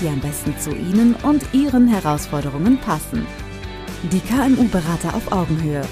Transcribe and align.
die 0.00 0.08
am 0.08 0.20
besten 0.20 0.56
zu 0.58 0.70
Ihnen 0.70 1.14
und 1.22 1.42
Ihren 1.52 1.88
Herausforderungen 1.88 2.78
passen. 2.78 3.26
Die 4.12 4.20
KMU-Berater 4.20 5.14
auf 5.14 5.32
Augenhöhe. 5.32 5.82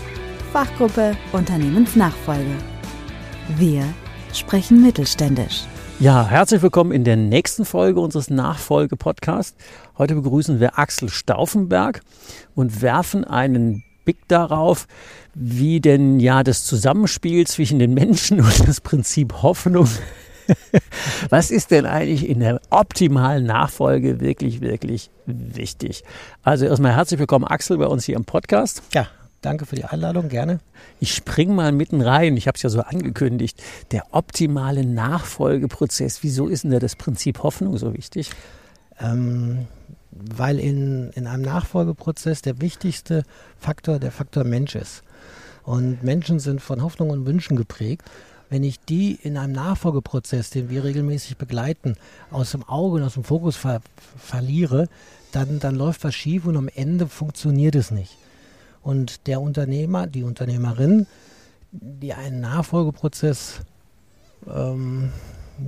Fachgruppe 0.52 1.16
Unternehmensnachfolge. 1.32 2.54
Wir 3.56 3.84
sprechen 4.32 4.80
mittelständisch. 4.80 5.64
Ja, 5.98 6.26
herzlich 6.26 6.62
willkommen 6.62 6.92
in 6.92 7.04
der 7.04 7.16
nächsten 7.16 7.64
Folge 7.64 8.00
unseres 8.00 8.30
Nachfolge-Podcasts. 8.30 9.56
Heute 9.98 10.14
begrüßen 10.14 10.60
wir 10.60 10.78
Axel 10.78 11.08
Stauffenberg 11.08 12.02
und 12.54 12.82
werfen 12.82 13.24
einen 13.24 13.82
Blick 14.04 14.28
darauf, 14.28 14.86
wie 15.34 15.80
denn 15.80 16.20
ja 16.20 16.44
das 16.44 16.64
Zusammenspiel 16.64 17.46
zwischen 17.46 17.78
den 17.78 17.92
Menschen 17.92 18.40
und 18.44 18.68
das 18.68 18.80
Prinzip 18.80 19.42
Hoffnung 19.42 19.88
Was 21.30 21.50
ist 21.50 21.70
denn 21.70 21.86
eigentlich 21.86 22.28
in 22.28 22.40
der 22.40 22.60
optimalen 22.70 23.44
Nachfolge 23.44 24.20
wirklich, 24.20 24.60
wirklich 24.60 25.10
wichtig? 25.26 26.04
Also 26.42 26.66
erstmal 26.66 26.94
herzlich 26.94 27.20
willkommen, 27.20 27.44
Axel, 27.44 27.78
bei 27.78 27.86
uns 27.86 28.04
hier 28.04 28.16
im 28.16 28.24
Podcast. 28.24 28.82
Ja, 28.94 29.08
danke 29.42 29.66
für 29.66 29.76
die 29.76 29.84
Einladung, 29.84 30.28
gerne. 30.28 30.60
Ich 31.00 31.14
spring 31.14 31.54
mal 31.54 31.72
mitten 31.72 32.00
rein, 32.00 32.36
ich 32.36 32.46
habe 32.46 32.56
es 32.56 32.62
ja 32.62 32.70
so 32.70 32.80
angekündigt. 32.80 33.62
Der 33.92 34.04
optimale 34.12 34.84
Nachfolgeprozess, 34.84 36.22
wieso 36.22 36.48
ist 36.48 36.64
denn 36.64 36.70
da 36.70 36.78
das 36.78 36.96
Prinzip 36.96 37.42
Hoffnung 37.42 37.76
so 37.78 37.94
wichtig? 37.94 38.30
Ähm, 39.00 39.66
weil 40.10 40.58
in, 40.58 41.10
in 41.10 41.26
einem 41.26 41.42
Nachfolgeprozess 41.42 42.40
der 42.42 42.60
wichtigste 42.60 43.24
Faktor 43.58 43.98
der 43.98 44.12
Faktor 44.12 44.44
Mensch 44.44 44.74
ist. 44.74 45.02
Und 45.64 46.04
Menschen 46.04 46.38
sind 46.38 46.62
von 46.62 46.82
Hoffnung 46.82 47.10
und 47.10 47.26
Wünschen 47.26 47.56
geprägt 47.56 48.04
wenn 48.48 48.62
ich 48.62 48.80
die 48.80 49.18
in 49.22 49.36
einem 49.36 49.52
Nachfolgeprozess, 49.52 50.50
den 50.50 50.70
wir 50.70 50.84
regelmäßig 50.84 51.36
begleiten, 51.36 51.96
aus 52.30 52.52
dem 52.52 52.62
Auge 52.64 52.96
und 52.96 53.02
aus 53.02 53.14
dem 53.14 53.24
Fokus 53.24 53.56
ver 53.56 53.80
verliere, 54.16 54.88
dann, 55.32 55.58
dann 55.58 55.74
läuft 55.74 56.04
was 56.04 56.14
schief 56.14 56.46
und 56.46 56.56
am 56.56 56.68
Ende 56.74 57.08
funktioniert 57.08 57.74
es 57.74 57.90
nicht. 57.90 58.16
Und 58.82 59.26
der 59.26 59.40
Unternehmer, 59.40 60.06
die 60.06 60.22
Unternehmerin, 60.22 61.06
die 61.72 62.14
einen 62.14 62.40
Nachfolgeprozess 62.40 63.60
ähm, 64.48 65.10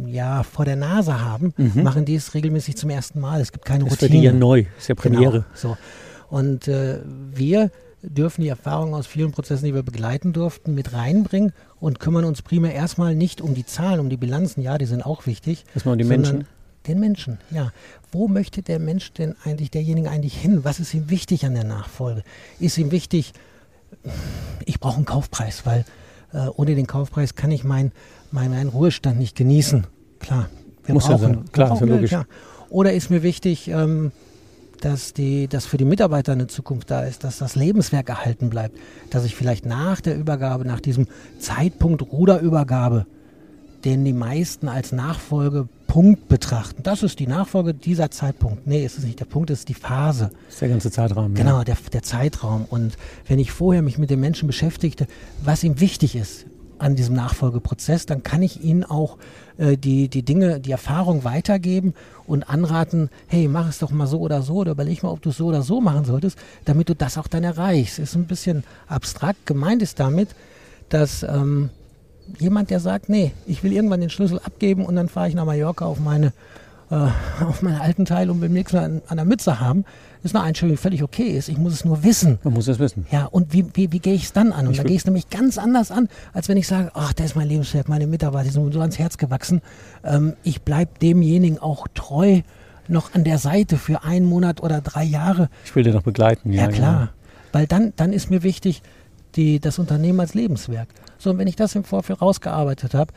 ja, 0.06 0.43
vor 0.43 0.65
der 0.65 0.77
Nase 0.77 1.21
haben, 1.21 1.53
mhm. 1.56 1.83
machen 1.83 2.05
dies 2.05 2.34
regelmäßig 2.34 2.77
zum 2.77 2.91
ersten 2.91 3.21
Mal. 3.21 3.41
Es 3.41 3.53
gibt 3.53 3.65
keine 3.65 3.84
Routine. 3.84 4.09
Das 4.09 4.17
ist 4.19 4.23
ja 4.23 4.33
neu, 4.33 4.62
das 4.62 4.83
ist 4.83 4.89
ja 4.89 4.95
Premiere. 4.95 5.33
Genau, 5.33 5.45
so. 5.55 5.77
Und 6.31 6.69
äh, 6.69 7.01
wir 7.33 7.71
dürfen 8.02 8.42
die 8.42 8.48
Erfahrungen 8.48 8.94
aus 8.94 9.06
vielen 9.06 9.32
Prozessen, 9.32 9.64
die 9.66 9.74
wir 9.74 9.82
begleiten 9.82 10.32
durften, 10.32 10.74
mit 10.74 10.92
reinbringen 10.92 11.52
und 11.80 12.00
kümmern 12.00 12.24
uns 12.24 12.42
primär 12.42 12.74
erstmal 12.74 13.14
nicht 13.14 13.41
um 13.41 13.54
die 13.54 13.66
Zahlen, 13.66 14.00
um 14.00 14.08
die 14.08 14.16
Bilanzen, 14.16 14.62
ja, 14.62 14.78
die 14.78 14.86
sind 14.86 15.04
auch 15.04 15.27
wichtig. 15.27 15.64
Erstmal 15.74 15.92
um 15.92 15.98
die 15.98 16.04
Menschen. 16.04 16.46
Den 16.86 17.00
Menschen, 17.00 17.38
ja. 17.50 17.72
Wo 18.12 18.28
möchte 18.28 18.62
der 18.62 18.78
Mensch 18.78 19.12
denn 19.12 19.34
eigentlich, 19.44 19.70
derjenige 19.70 20.10
eigentlich 20.10 20.36
hin? 20.36 20.64
Was 20.64 20.80
ist 20.80 20.94
ihm 20.94 21.10
wichtig 21.10 21.44
an 21.44 21.54
der 21.54 21.64
Nachfolge? 21.64 22.22
Ist 22.60 22.78
ihm 22.78 22.91
wichtig, 22.91 23.34
ich 24.64 24.80
brauche 24.80 24.96
einen 24.96 25.04
Kaufpreis, 25.04 25.66
weil 25.66 25.84
äh, 26.32 26.46
ohne 26.56 26.74
den 26.74 26.86
Kaufpreis 26.86 27.34
kann 27.34 27.50
ich 27.50 27.64
meinen 27.64 27.92
mein, 28.30 28.50
mein 28.50 28.69
Ruhestand 28.69 29.19
nicht 29.19 29.36
genießen. 29.36 29.87
Klar, 30.19 30.48
wir 30.84 30.94
Muss 30.94 31.04
brauchen, 31.04 31.12
ja 31.12 31.28
sein. 31.28 31.44
Klar, 31.53 31.75
ist 31.75 31.81
ja 31.81 31.87
logisch. 31.87 32.12
Ja. 32.12 32.25
Oder 32.70 32.92
ist 32.92 33.10
mir 33.10 33.22
wichtig, 33.22 33.69
ähm, 33.69 34.12
dass, 34.81 35.12
die, 35.12 35.49
dass 35.49 35.66
für 35.66 35.77
die 35.77 35.84
Mitarbeiter 35.84 36.33
eine 36.33 36.47
Zukunft 36.47 36.91
da 36.91 37.03
ist, 37.03 37.25
dass 37.25 37.39
das 37.39 37.55
Lebenswerk 37.56 38.09
erhalten 38.09 38.50
bleibt, 38.50 38.77
dass 39.11 39.25
ich 39.25 39.34
vielleicht 39.34 39.66
nach 39.66 40.00
der 40.00 40.16
Übergabe, 40.16 40.65
nach 40.65 40.81
diesem 40.81 41.06
Zeitpunkt 41.39 42.03
Ruderübergabe, 42.03 43.06
den 43.84 44.05
die 44.05 44.12
meisten 44.12 44.69
als 44.69 44.93
Nachfolgepunkt 44.93 46.28
betrachten. 46.28 46.83
Das 46.83 47.03
ist 47.03 47.19
die 47.19 47.27
Nachfolge 47.27 47.75
dieser 47.75 48.11
Zeitpunkt. 48.11 48.67
Nee, 48.67 48.84
ist 48.84 48.99
es 48.99 49.05
nicht. 49.05 49.21
Der 49.21 49.25
Punkt 49.25 49.50
ist 49.50 49.69
die 49.69 49.75
Phase. 49.75 50.31
Das 50.47 50.55
ist 50.55 50.62
der 50.62 50.69
ganze 50.69 50.91
Zeitraum. 50.91 51.34
Genau, 51.34 51.59
ja. 51.59 51.65
der, 51.65 51.77
der 51.93 52.03
Zeitraum. 52.03 52.67
Und 52.69 52.97
wenn 53.27 53.38
ich 53.38 53.53
vorher 53.53 53.83
mich 53.83 53.99
mit 53.99 54.11
dem 54.11 54.21
Menschen 54.21 54.47
beschäftigte, 54.47 55.06
was 55.44 55.62
ihm 55.62 55.81
wichtig 55.81 56.17
ist, 56.17 56.47
an 56.78 56.97
diesem 56.97 57.15
Nachfolgeprozess, 57.15 58.06
dann 58.06 58.22
kann 58.22 58.43
ich 58.43 58.62
Ihnen 58.62 58.84
auch 58.84 59.16
äh, 59.56 59.77
die, 59.77 60.09
die 60.09 60.22
Dinge, 60.22 60.61
die 60.61 60.71
Erfahrung 60.71 61.25
weitergeben 61.25 61.94
und 62.27 62.49
anraten, 62.49 63.11
hey, 63.27 63.49
mach 63.49 63.69
es 63.69 63.78
doch 63.78 63.91
mal 63.91 64.06
so 64.06 64.21
oder 64.21 64.43
so 64.43 64.56
oder 64.56 64.72
überleg 64.72 65.03
mal, 65.03 65.11
ob 65.11 65.22
du 65.22 65.31
es 65.31 65.37
so 65.37 65.47
oder 65.47 65.62
so 65.62 65.81
machen 65.81 66.05
solltest, 66.05 66.38
damit 66.65 66.88
du 66.88 66.94
das 66.94 67.19
auch 67.19 67.27
dann 67.27 67.44
erreichst. 67.44 67.99
Ist 67.99 68.15
ein 68.15 68.27
bisschen 68.27 68.65
abstrakt. 68.87 69.47
Gemeint 69.47 69.83
ist 69.83 70.00
damit, 70.00 70.28
dass 70.88 71.22
ähm, 71.22 71.71
jemand, 72.38 72.71
der 72.71 72.81
sagt, 72.81 73.09
nee, 73.09 73.33
ich 73.47 73.62
will 73.62 73.72
irgendwann 73.72 74.00
den 74.00 74.11
Schlüssel 74.11 74.38
abgeben 74.38 74.84
und 74.84 74.97
dann 74.97 75.09
fahre 75.09 75.28
ich 75.28 75.34
nach 75.34 75.44
Mallorca 75.44 75.84
auf 75.84 76.00
meine 76.00 76.33
äh, 76.91 77.44
auf 77.44 77.62
meinen 77.62 77.81
alten 77.81 78.04
Teil 78.04 78.31
und 78.31 78.41
will 78.41 78.49
nichts 78.49 78.72
mehr 78.72 78.82
an, 78.82 79.03
an 79.09 79.16
der 79.16 79.26
Mütze 79.26 79.60
haben, 79.60 79.84
ist 80.22 80.34
eine 80.34 80.44
Einstellung, 80.44 80.75
die 80.75 80.81
völlig 80.81 81.03
okay 81.03 81.28
ist. 81.28 81.49
Ich 81.49 81.59
muss 81.59 81.72
es 81.72 81.84
nur 81.84 82.03
wissen. 82.03 82.38
Man 82.43 82.54
muss 82.54 82.66
es 82.69 82.78
wissen. 82.78 83.06
Ja, 83.10 83.26
und 83.26 83.53
wie, 83.53 83.65
wie, 83.75 83.93
wie 83.93 83.99
gehe 83.99 84.15
ich 84.15 84.25
es 84.25 84.32
dann 84.32 84.53
an? 84.53 84.66
Und 84.66 84.72
ich 84.72 84.78
da 84.78 84.84
gehe 84.84 84.94
ich 84.94 85.03
es 85.03 85.06
nämlich 85.06 85.31
ganz 85.31 85.59
anders 85.59 85.91
an, 85.91 86.09
als 86.32 86.49
wenn 86.49 86.56
ich 86.56 86.66
sage, 86.66 86.91
ach, 86.94 87.12
das 87.12 87.26
ist 87.26 87.37
mein 87.37 87.49
Lebenswerk, 87.49 87.88
meine 87.88 88.06
Mitarbeiter 88.06 88.44
die 88.44 88.50
sind 88.50 88.65
mir 88.65 88.72
so 88.72 88.81
ans 88.81 88.99
Herz 88.99 89.19
gewachsen. 89.19 89.60
Ähm, 90.04 90.34
ich 90.43 90.62
bleibe 90.62 90.93
demjenigen 91.00 91.59
auch 91.59 91.87
treu 91.94 92.41
noch 92.88 93.15
an 93.15 93.25
der 93.25 93.38
Seite 93.38 93.76
für 93.76 94.03
einen 94.05 94.26
Monat 94.26 94.62
oder 94.62 94.81
drei 94.81 95.05
Jahre. 95.05 95.50
Ich 95.65 95.75
will 95.76 95.82
den 95.82 95.94
noch 95.94 96.03
begleiten, 96.03 96.53
ja. 96.53 96.62
Ja, 96.62 96.69
klar. 96.69 97.00
Ja. 97.00 97.09
Weil 97.53 97.66
dann, 97.66 97.93
dann 97.97 98.12
ist 98.12 98.31
mir 98.31 98.43
wichtig, 98.43 98.82
die, 99.34 99.60
das 99.60 99.78
Unternehmen 99.78 100.20
als 100.20 100.34
Lebenswerk. 100.34 100.88
So, 101.19 101.31
und 101.31 101.38
wenn 101.38 101.49
ich 101.49 101.56
das 101.56 101.75
im 101.75 101.84
Vorfeld 101.84 102.22
rausgearbeitet 102.22 102.94
habe, 102.94 103.12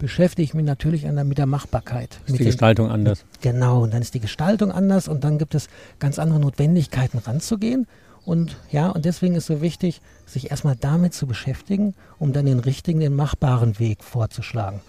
beschäftige 0.00 0.42
ich 0.42 0.54
mich 0.54 0.64
natürlich 0.64 1.04
mit 1.04 1.38
der 1.38 1.46
Machbarkeit. 1.46 2.18
Ist 2.26 2.38
die 2.38 2.44
Gestaltung 2.44 2.86
den, 2.86 2.94
anders. 2.94 3.24
Genau, 3.40 3.82
und 3.82 3.94
dann 3.94 4.02
ist 4.02 4.14
die 4.14 4.20
Gestaltung 4.20 4.72
anders 4.72 5.06
und 5.06 5.22
dann 5.22 5.38
gibt 5.38 5.54
es 5.54 5.68
ganz 6.00 6.18
andere 6.18 6.40
Notwendigkeiten 6.40 7.18
ranzugehen. 7.18 7.86
Und 8.24 8.56
ja, 8.70 8.88
und 8.88 9.04
deswegen 9.04 9.36
ist 9.36 9.46
so 9.46 9.62
wichtig, 9.62 10.00
sich 10.26 10.50
erstmal 10.50 10.76
damit 10.76 11.14
zu 11.14 11.26
beschäftigen, 11.26 11.94
um 12.18 12.32
dann 12.32 12.46
den 12.46 12.58
richtigen, 12.58 12.98
den 13.00 13.14
machbaren 13.14 13.78
Weg 13.78 14.02
vorzuschlagen. 14.02 14.80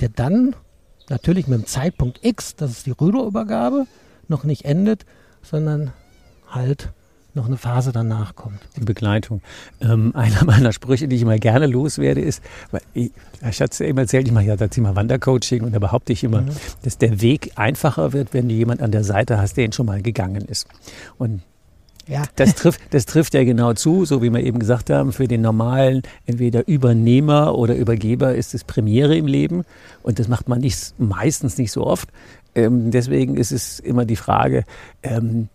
Der 0.00 0.10
dann 0.10 0.54
natürlich 1.08 1.46
mit 1.46 1.60
dem 1.60 1.66
Zeitpunkt 1.66 2.24
X, 2.24 2.54
das 2.56 2.72
ist 2.72 2.86
die 2.86 2.92
Rüderübergabe, 2.92 3.86
noch 4.28 4.44
nicht 4.44 4.64
endet, 4.64 5.06
sondern 5.42 5.92
halt 6.48 6.92
noch 7.38 7.46
eine 7.46 7.56
Phase 7.56 7.92
danach 7.92 8.34
kommt. 8.34 8.58
Die 8.76 8.84
Begleitung. 8.84 9.40
Ähm, 9.80 10.12
einer 10.14 10.44
meiner 10.44 10.72
Sprüche, 10.72 11.08
die 11.08 11.16
ich 11.16 11.22
immer 11.22 11.38
gerne 11.38 11.66
loswerde, 11.66 12.20
ist, 12.20 12.42
weil 12.70 12.82
ich, 12.92 13.10
ich 13.48 13.60
hatte 13.60 13.72
es 13.72 13.78
ja 13.78 13.86
immer 13.86 14.02
erzählt, 14.02 14.26
ich 14.26 14.34
mache 14.34 14.44
ja 14.44 14.56
das 14.56 14.70
Thema 14.70 14.94
Wandercoaching 14.94 15.62
und 15.62 15.74
da 15.74 15.78
behaupte 15.78 16.12
ich 16.12 16.24
immer, 16.24 16.42
mhm. 16.42 16.50
dass 16.82 16.98
der 16.98 17.20
Weg 17.22 17.52
einfacher 17.56 18.12
wird, 18.12 18.34
wenn 18.34 18.48
du 18.48 18.54
jemand 18.54 18.82
an 18.82 18.90
der 18.90 19.04
Seite 19.04 19.40
hast, 19.40 19.56
der 19.56 19.64
ihn 19.64 19.72
schon 19.72 19.86
mal 19.86 20.02
gegangen 20.02 20.44
ist. 20.44 20.66
Und 21.16 21.42
ja. 22.08 22.22
Das 22.36 22.54
trifft, 22.54 22.80
das 22.90 23.04
trifft 23.04 23.34
ja 23.34 23.44
genau 23.44 23.74
zu, 23.74 24.06
so 24.06 24.22
wie 24.22 24.30
wir 24.30 24.40
eben 24.40 24.58
gesagt 24.58 24.88
haben, 24.88 25.12
für 25.12 25.28
den 25.28 25.42
normalen, 25.42 26.02
entweder 26.24 26.66
Übernehmer 26.66 27.54
oder 27.54 27.76
Übergeber 27.76 28.34
ist 28.34 28.54
es 28.54 28.64
Premiere 28.64 29.14
im 29.16 29.26
Leben 29.26 29.64
und 30.02 30.18
das 30.18 30.26
macht 30.26 30.48
man 30.48 30.60
nicht, 30.60 30.94
meistens 30.98 31.58
nicht 31.58 31.70
so 31.70 31.86
oft. 31.86 32.08
Ähm, 32.54 32.90
deswegen 32.90 33.36
ist 33.36 33.52
es 33.52 33.78
immer 33.78 34.06
die 34.06 34.16
Frage, 34.16 34.64
ähm, 35.02 35.48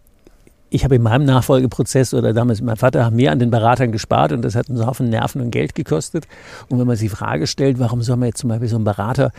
ich 0.74 0.84
habe 0.84 0.96
in 0.96 1.04
meinem 1.04 1.26
Nachfolgeprozess 1.26 2.16
oder 2.16 2.34
damals 2.34 2.60
mein 2.62 2.78
Vater 2.78 3.06
haben 3.06 3.16
mehr 3.16 3.32
an 3.32 3.38
den 3.38 3.52
Beratern 3.52 3.92
gespart 3.92 4.32
und 4.32 4.42
das 4.42 4.56
hat 4.56 4.70
uns 4.70 4.84
Haufen 4.84 5.08
Nerven 5.08 5.40
und 5.40 5.52
Geld 5.52 5.76
gekostet. 5.76 6.28
Und 6.68 6.80
wenn 6.80 6.88
man 6.88 6.96
sich 6.96 7.12
die 7.12 7.16
Frage 7.16 7.46
stellt, 7.46 7.78
warum 7.78 8.02
soll 8.02 8.18
man 8.18 8.30
jetzt 8.30 8.40
zum 8.40 8.50
Beispiel 8.50 8.68
so 8.68 8.78
einen 8.78 8.84
Berater 8.84 9.32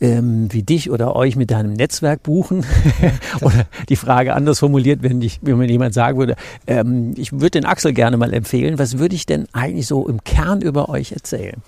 ähm, 0.00 0.46
wie 0.52 0.62
dich 0.62 0.88
oder 0.90 1.16
euch 1.16 1.34
mit 1.34 1.50
deinem 1.50 1.72
Netzwerk 1.72 2.22
buchen? 2.22 2.64
oder 3.40 3.66
die 3.88 3.96
Frage 3.96 4.34
anders 4.34 4.60
formuliert, 4.60 5.02
wenn, 5.02 5.20
ich, 5.22 5.40
wenn 5.42 5.58
mir 5.58 5.68
jemand 5.68 5.92
sagen 5.92 6.18
würde, 6.18 6.36
ähm, 6.68 7.14
ich 7.16 7.32
würde 7.32 7.50
den 7.50 7.64
Axel 7.64 7.92
gerne 7.92 8.16
mal 8.16 8.32
empfehlen, 8.32 8.78
was 8.78 8.98
würde 8.98 9.16
ich 9.16 9.26
denn 9.26 9.46
eigentlich 9.52 9.88
so 9.88 10.06
im 10.06 10.22
Kern 10.22 10.62
über 10.62 10.88
euch 10.88 11.10
erzählen? 11.10 11.62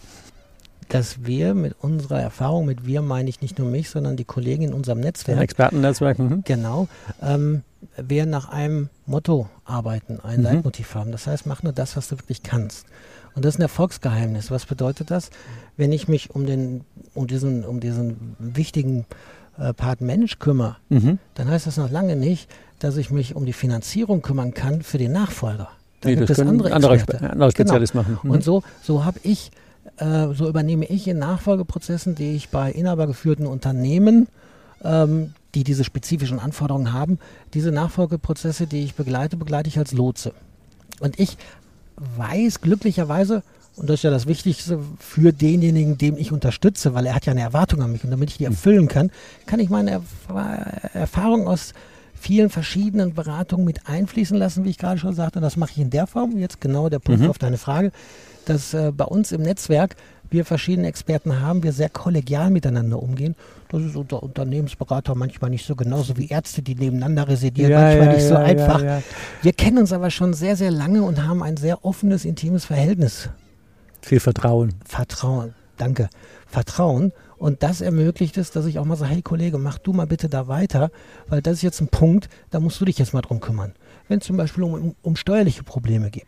Dass 0.88 1.24
wir 1.26 1.54
mit 1.54 1.74
unserer 1.80 2.20
Erfahrung, 2.20 2.66
mit 2.66 2.86
wir 2.86 3.02
meine 3.02 3.28
ich 3.28 3.40
nicht 3.42 3.58
nur 3.58 3.68
mich, 3.68 3.90
sondern 3.90 4.16
die 4.16 4.24
Kollegen 4.24 4.62
in 4.64 4.72
unserem 4.72 5.00
Netzwerk. 5.00 5.40
Expertennetzwerk. 5.40 6.18
Mhm. 6.18 6.42
Genau. 6.44 6.88
Ähm, 7.22 7.62
wir 7.96 8.26
nach 8.26 8.48
einem 8.48 8.88
Motto 9.06 9.48
arbeiten, 9.64 10.18
ein 10.20 10.38
mhm. 10.38 10.44
Leitmotiv 10.44 10.94
haben. 10.94 11.12
Das 11.12 11.26
heißt, 11.26 11.46
mach 11.46 11.62
nur 11.62 11.72
das, 11.72 11.96
was 11.96 12.08
du 12.08 12.18
wirklich 12.18 12.42
kannst. 12.42 12.86
Und 13.34 13.44
das 13.44 13.54
ist 13.54 13.58
ein 13.60 13.62
Erfolgsgeheimnis. 13.62 14.50
Was 14.50 14.66
bedeutet 14.66 15.10
das? 15.10 15.30
Wenn 15.76 15.92
ich 15.92 16.08
mich 16.08 16.30
um 16.34 16.46
den, 16.46 16.84
um 17.14 17.26
diesen, 17.26 17.64
um 17.64 17.78
diesen 17.80 18.34
wichtigen 18.38 19.04
äh, 19.58 19.72
Part 19.74 20.00
Mensch 20.00 20.38
kümmere, 20.38 20.76
Mhm. 20.88 21.18
dann 21.34 21.48
heißt 21.48 21.66
das 21.66 21.76
noch 21.76 21.90
lange 21.90 22.16
nicht, 22.16 22.50
dass 22.78 22.96
ich 22.96 23.10
mich 23.10 23.36
um 23.36 23.44
die 23.44 23.52
Finanzierung 23.52 24.22
kümmern 24.22 24.54
kann 24.54 24.82
für 24.82 24.98
den 24.98 25.12
Nachfolger. 25.12 25.68
Da 26.00 26.08
Nee, 26.08 26.16
gibt 26.16 26.30
das 26.30 26.38
es 26.38 26.46
andere 26.46 26.72
andere, 26.72 26.94
Experten. 26.94 27.24
Exper- 27.24 27.30
andere 27.30 27.34
Genau. 27.34 27.50
Spezialisten 27.50 27.98
machen. 27.98 28.18
Mhm. 28.22 28.30
Und 28.30 28.44
so, 28.44 28.62
so 28.82 29.04
habe 29.04 29.18
ich, 29.24 29.50
äh, 29.96 30.34
so 30.34 30.48
übernehme 30.48 30.84
ich 30.86 31.08
in 31.08 31.18
Nachfolgeprozessen, 31.18 32.14
die 32.14 32.34
ich 32.36 32.48
bei 32.50 32.70
inhabergeführten 32.70 33.46
Unternehmen, 33.46 34.28
ähm, 34.84 35.34
die 35.54 35.64
diese 35.64 35.84
spezifischen 35.84 36.38
Anforderungen 36.38 36.92
haben, 36.92 37.18
diese 37.54 37.72
Nachfolgeprozesse, 37.72 38.66
die 38.66 38.84
ich 38.84 38.94
begleite, 38.94 39.36
begleite 39.36 39.68
ich 39.68 39.78
als 39.78 39.92
Lotse. 39.92 40.32
Und 41.00 41.18
ich 41.18 41.36
weiß 41.96 42.60
glücklicherweise, 42.60 43.42
und 43.76 43.88
das 43.88 44.00
ist 44.00 44.02
ja 44.04 44.10
das 44.10 44.26
Wichtigste 44.26 44.80
für 44.98 45.32
denjenigen, 45.32 45.98
dem 45.98 46.16
ich 46.16 46.32
unterstütze, 46.32 46.94
weil 46.94 47.06
er 47.06 47.14
hat 47.14 47.26
ja 47.26 47.32
eine 47.32 47.42
Erwartung 47.42 47.82
an 47.82 47.92
mich 47.92 48.04
und 48.04 48.10
damit 48.10 48.30
ich 48.30 48.38
die 48.38 48.44
erfüllen 48.44 48.88
kann, 48.88 49.10
kann 49.46 49.60
ich 49.60 49.70
meine 49.70 49.92
Erf 49.92 50.02
Erfahrung 50.94 51.46
aus 51.46 51.74
vielen 52.20 52.50
verschiedenen 52.50 53.14
Beratungen 53.14 53.64
mit 53.64 53.86
einfließen 53.88 54.36
lassen, 54.36 54.64
wie 54.64 54.70
ich 54.70 54.78
gerade 54.78 54.98
schon 54.98 55.14
sagte. 55.14 55.38
Und 55.38 55.44
das 55.44 55.56
mache 55.56 55.70
ich 55.72 55.78
in 55.78 55.90
der 55.90 56.08
Form, 56.08 56.36
jetzt 56.38 56.60
genau 56.60 56.88
der 56.88 56.98
Punkt 56.98 57.22
Mhm. 57.22 57.30
auf 57.30 57.38
deine 57.38 57.58
Frage, 57.58 57.92
dass 58.48 58.74
äh, 58.74 58.92
bei 58.92 59.04
uns 59.04 59.32
im 59.32 59.42
Netzwerk 59.42 59.96
wir 60.30 60.44
verschiedene 60.44 60.88
Experten 60.88 61.40
haben, 61.40 61.62
wir 61.62 61.72
sehr 61.72 61.88
kollegial 61.88 62.50
miteinander 62.50 63.02
umgehen. 63.02 63.34
Das 63.70 63.82
ist 63.82 63.96
unter 63.96 64.22
Unternehmensberater 64.22 65.14
manchmal 65.14 65.50
nicht 65.50 65.66
so 65.66 65.74
genauso 65.74 66.16
wie 66.16 66.28
Ärzte, 66.28 66.62
die 66.62 66.74
nebeneinander 66.74 67.28
residieren, 67.28 67.72
manchmal 67.72 68.14
nicht 68.14 68.26
so 68.26 68.36
einfach. 68.36 68.80
Ja, 68.80 68.98
ja. 68.98 69.02
Wir 69.42 69.52
kennen 69.52 69.78
uns 69.78 69.92
aber 69.92 70.10
schon 70.10 70.34
sehr, 70.34 70.56
sehr 70.56 70.70
lange 70.70 71.02
und 71.02 71.26
haben 71.26 71.42
ein 71.42 71.56
sehr 71.56 71.84
offenes, 71.84 72.24
intimes 72.24 72.64
Verhältnis. 72.64 73.30
Viel 74.02 74.20
Vertrauen. 74.20 74.74
Vertrauen, 74.84 75.54
danke, 75.76 76.08
Vertrauen. 76.46 77.12
Und 77.36 77.62
das 77.62 77.80
ermöglicht 77.80 78.36
es, 78.36 78.50
dass 78.50 78.66
ich 78.66 78.78
auch 78.78 78.84
mal 78.84 78.96
sage, 78.96 79.14
hey 79.14 79.22
Kollege, 79.22 79.58
mach 79.58 79.78
du 79.78 79.92
mal 79.92 80.06
bitte 80.06 80.28
da 80.28 80.48
weiter, 80.48 80.90
weil 81.28 81.40
das 81.40 81.54
ist 81.54 81.62
jetzt 81.62 81.80
ein 81.80 81.88
Punkt, 81.88 82.28
da 82.50 82.58
musst 82.58 82.80
du 82.80 82.84
dich 82.84 82.98
jetzt 82.98 83.14
mal 83.14 83.22
drum 83.22 83.40
kümmern. 83.40 83.74
Wenn 84.08 84.18
es 84.18 84.26
zum 84.26 84.36
Beispiel 84.36 84.64
um, 84.64 84.74
um, 84.74 84.94
um 85.02 85.16
steuerliche 85.16 85.62
Probleme 85.62 86.10
geht. 86.10 86.26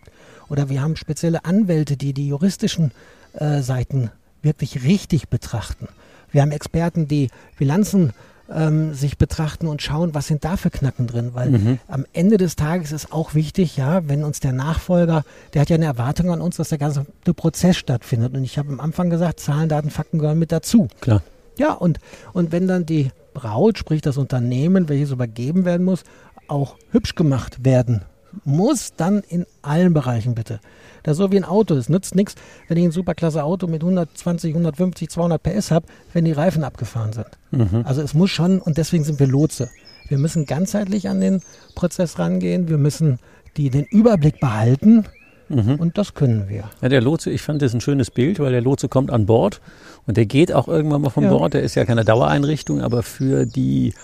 Oder 0.51 0.69
wir 0.69 0.83
haben 0.83 0.97
spezielle 0.97 1.45
Anwälte, 1.45 1.97
die 1.97 2.13
die 2.13 2.29
juristischen 2.29 2.91
äh, 3.33 3.61
Seiten 3.63 4.11
wirklich 4.43 4.85
richtig 4.85 5.29
betrachten. 5.29 5.89
Wir 6.33 6.43
haben 6.43 6.51
Experten, 6.51 7.09
die 7.09 7.29
Bilanzen 7.59 8.13
ähm, 8.53 8.95
sich 8.95 9.17
betrachten 9.17 9.69
und 9.69 9.81
schauen, 9.81 10.13
was 10.15 10.27
sind 10.27 10.45
da 10.45 10.57
für 10.57 10.71
Knacken 10.71 11.07
drin. 11.07 11.31
Weil 11.35 11.51
Mhm. 11.51 11.79
am 11.87 12.05
Ende 12.13 12.37
des 12.37 12.57
Tages 12.57 12.91
ist 12.91 13.13
auch 13.13 13.35
wichtig, 13.35 13.77
ja, 13.77 14.09
wenn 14.09 14.25
uns 14.25 14.41
der 14.41 14.53
Nachfolger, 14.53 15.25
der 15.55 15.63
hat 15.63 15.71
ja 15.71 15.77
eine 15.77 15.85
Erwartung 15.87 16.31
an 16.31 16.41
uns, 16.41 16.57
dass 16.57 16.71
der 16.71 16.79
ganze 16.79 17.07
Prozess 17.37 17.77
stattfindet. 17.77 18.35
Und 18.35 18.43
ich 18.43 18.59
habe 18.59 18.73
am 18.73 18.81
Anfang 18.81 19.09
gesagt, 19.09 19.41
Zahlen, 19.41 19.69
Daten, 19.69 19.91
Fakten 19.91 20.19
gehören 20.19 20.39
mit 20.39 20.51
dazu. 20.51 20.89
Klar. 21.01 21.23
Ja, 21.59 21.73
und, 21.75 22.01
und 22.33 22.51
wenn 22.51 22.67
dann 22.67 22.87
die 22.87 23.11
Braut, 23.35 23.79
sprich 23.79 24.01
das 24.01 24.17
Unternehmen, 24.17 24.89
welches 24.89 25.13
übergeben 25.13 25.65
werden 25.65 25.85
muss, 25.85 26.03
auch 26.49 26.75
hübsch 26.91 27.15
gemacht 27.15 27.65
werden 27.65 28.03
muss, 28.45 28.95
dann 28.97 29.23
in 29.29 29.47
allen 29.63 29.93
Bereichen 29.93 30.35
bitte. 30.35 30.61
Das 31.03 31.13
ist 31.13 31.19
so 31.19 31.33
wie 31.33 31.37
ein 31.37 31.45
Auto. 31.45 31.75
Es 31.75 31.89
nützt 31.89 32.15
nichts, 32.15 32.35
wenn 32.69 32.77
ich 32.77 32.85
ein 32.85 32.91
superklasse 32.91 33.43
Auto 33.43 33.67
mit 33.67 33.83
120, 33.83 34.51
150, 34.55 35.09
200 35.09 35.43
PS 35.43 35.71
habe, 35.71 35.87
wenn 36.13 36.25
die 36.25 36.33
Reifen 36.33 36.65
abgefahren 36.65 37.13
sind. 37.13 37.29
Mhm. 37.51 37.85
Also 37.85 38.03
es 38.03 38.15
muss 38.15 38.31
schon, 38.31 38.61
und 38.61 38.77
deswegen 38.79 39.05
sind 39.05 39.19
wir 39.19 39.27
Lotse. 39.27 39.71
Wir 40.09 40.19
müssen 40.19 40.45
ganzheitlich 40.45 41.09
an 41.09 41.21
den 41.21 41.41
Prozess 41.75 42.19
rangehen. 42.19 42.69
Wir 42.69 42.79
müssen 42.79 43.19
die, 43.57 43.71
den 43.71 43.85
Überblick 43.85 44.41
behalten. 44.41 45.05
Mhm. 45.49 45.77
Und 45.77 45.99
das 45.99 46.15
können 46.15 46.49
wir. 46.49 46.65
Ja, 46.81 46.89
der 46.89 47.01
Lotse, 47.01 47.31
ich 47.31 47.43
fand 47.43 47.61
das 47.63 47.75
ein 47.75 47.81
schönes 47.81 48.11
Bild, 48.11 48.39
weil 48.39 48.53
der 48.53 48.61
Lotse 48.61 48.89
kommt 48.89 49.11
an 49.11 49.27
Bord 49.27 49.61
und 50.07 50.17
der 50.17 50.27
geht 50.27 50.53
auch 50.53 50.69
irgendwann 50.69 51.03
mal 51.03 51.11
vom 51.11 51.25
Ja. 51.25 51.31
Bord. 51.31 51.55
Der 51.55 51.63
ist 51.63 51.75
ja 51.75 51.85
keine 51.85 52.05
Dauereinrichtung, 52.05 52.81
aber 52.83 53.03
für 53.03 53.47
die 53.47 53.95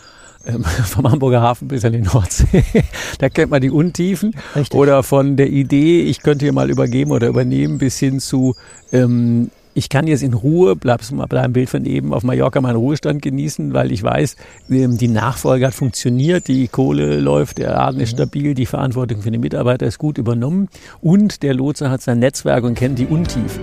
ähm, 0.46 0.64
vom 0.84 1.10
Hamburger 1.10 1.42
Hafen 1.42 1.68
bis 1.68 1.84
an 1.84 1.92
die 1.92 2.02
Nordsee, 2.02 2.64
da 3.18 3.28
kennt 3.28 3.50
man 3.50 3.60
die 3.60 3.70
Untiefen. 3.70 4.34
Richtig. 4.54 4.78
Oder 4.78 5.02
von 5.02 5.36
der 5.36 5.50
Idee, 5.50 6.02
ich 6.02 6.22
könnte 6.22 6.44
hier 6.44 6.52
mal 6.52 6.70
übergeben 6.70 7.10
oder 7.10 7.28
übernehmen, 7.28 7.78
bis 7.78 7.98
hin 7.98 8.20
zu, 8.20 8.54
ähm, 8.92 9.50
ich 9.74 9.88
kann 9.88 10.06
jetzt 10.06 10.22
in 10.22 10.32
Ruhe, 10.32 10.74
bleibst 10.74 11.12
mal 11.12 11.26
bei 11.26 11.40
einem 11.40 11.52
Bild 11.52 11.68
von 11.68 11.84
eben, 11.84 12.14
auf 12.14 12.22
Mallorca 12.22 12.60
meinen 12.60 12.76
Ruhestand 12.76 13.20
genießen, 13.20 13.74
weil 13.74 13.92
ich 13.92 14.02
weiß, 14.02 14.36
ähm, 14.70 14.96
die 14.96 15.08
Nachfolge 15.08 15.66
hat 15.66 15.74
funktioniert, 15.74 16.48
die 16.48 16.68
Kohle 16.68 17.20
läuft, 17.20 17.58
der 17.58 17.72
Laden 17.72 18.00
ist 18.00 18.10
stabil, 18.10 18.54
die 18.54 18.66
Verantwortung 18.66 19.22
für 19.22 19.30
die 19.30 19.38
Mitarbeiter 19.38 19.86
ist 19.86 19.98
gut 19.98 20.18
übernommen 20.18 20.68
und 21.02 21.42
der 21.42 21.54
Lotse 21.54 21.90
hat 21.90 22.02
sein 22.02 22.20
Netzwerk 22.20 22.64
und 22.64 22.74
kennt 22.74 22.98
die 22.98 23.06
Untiefen. 23.06 23.60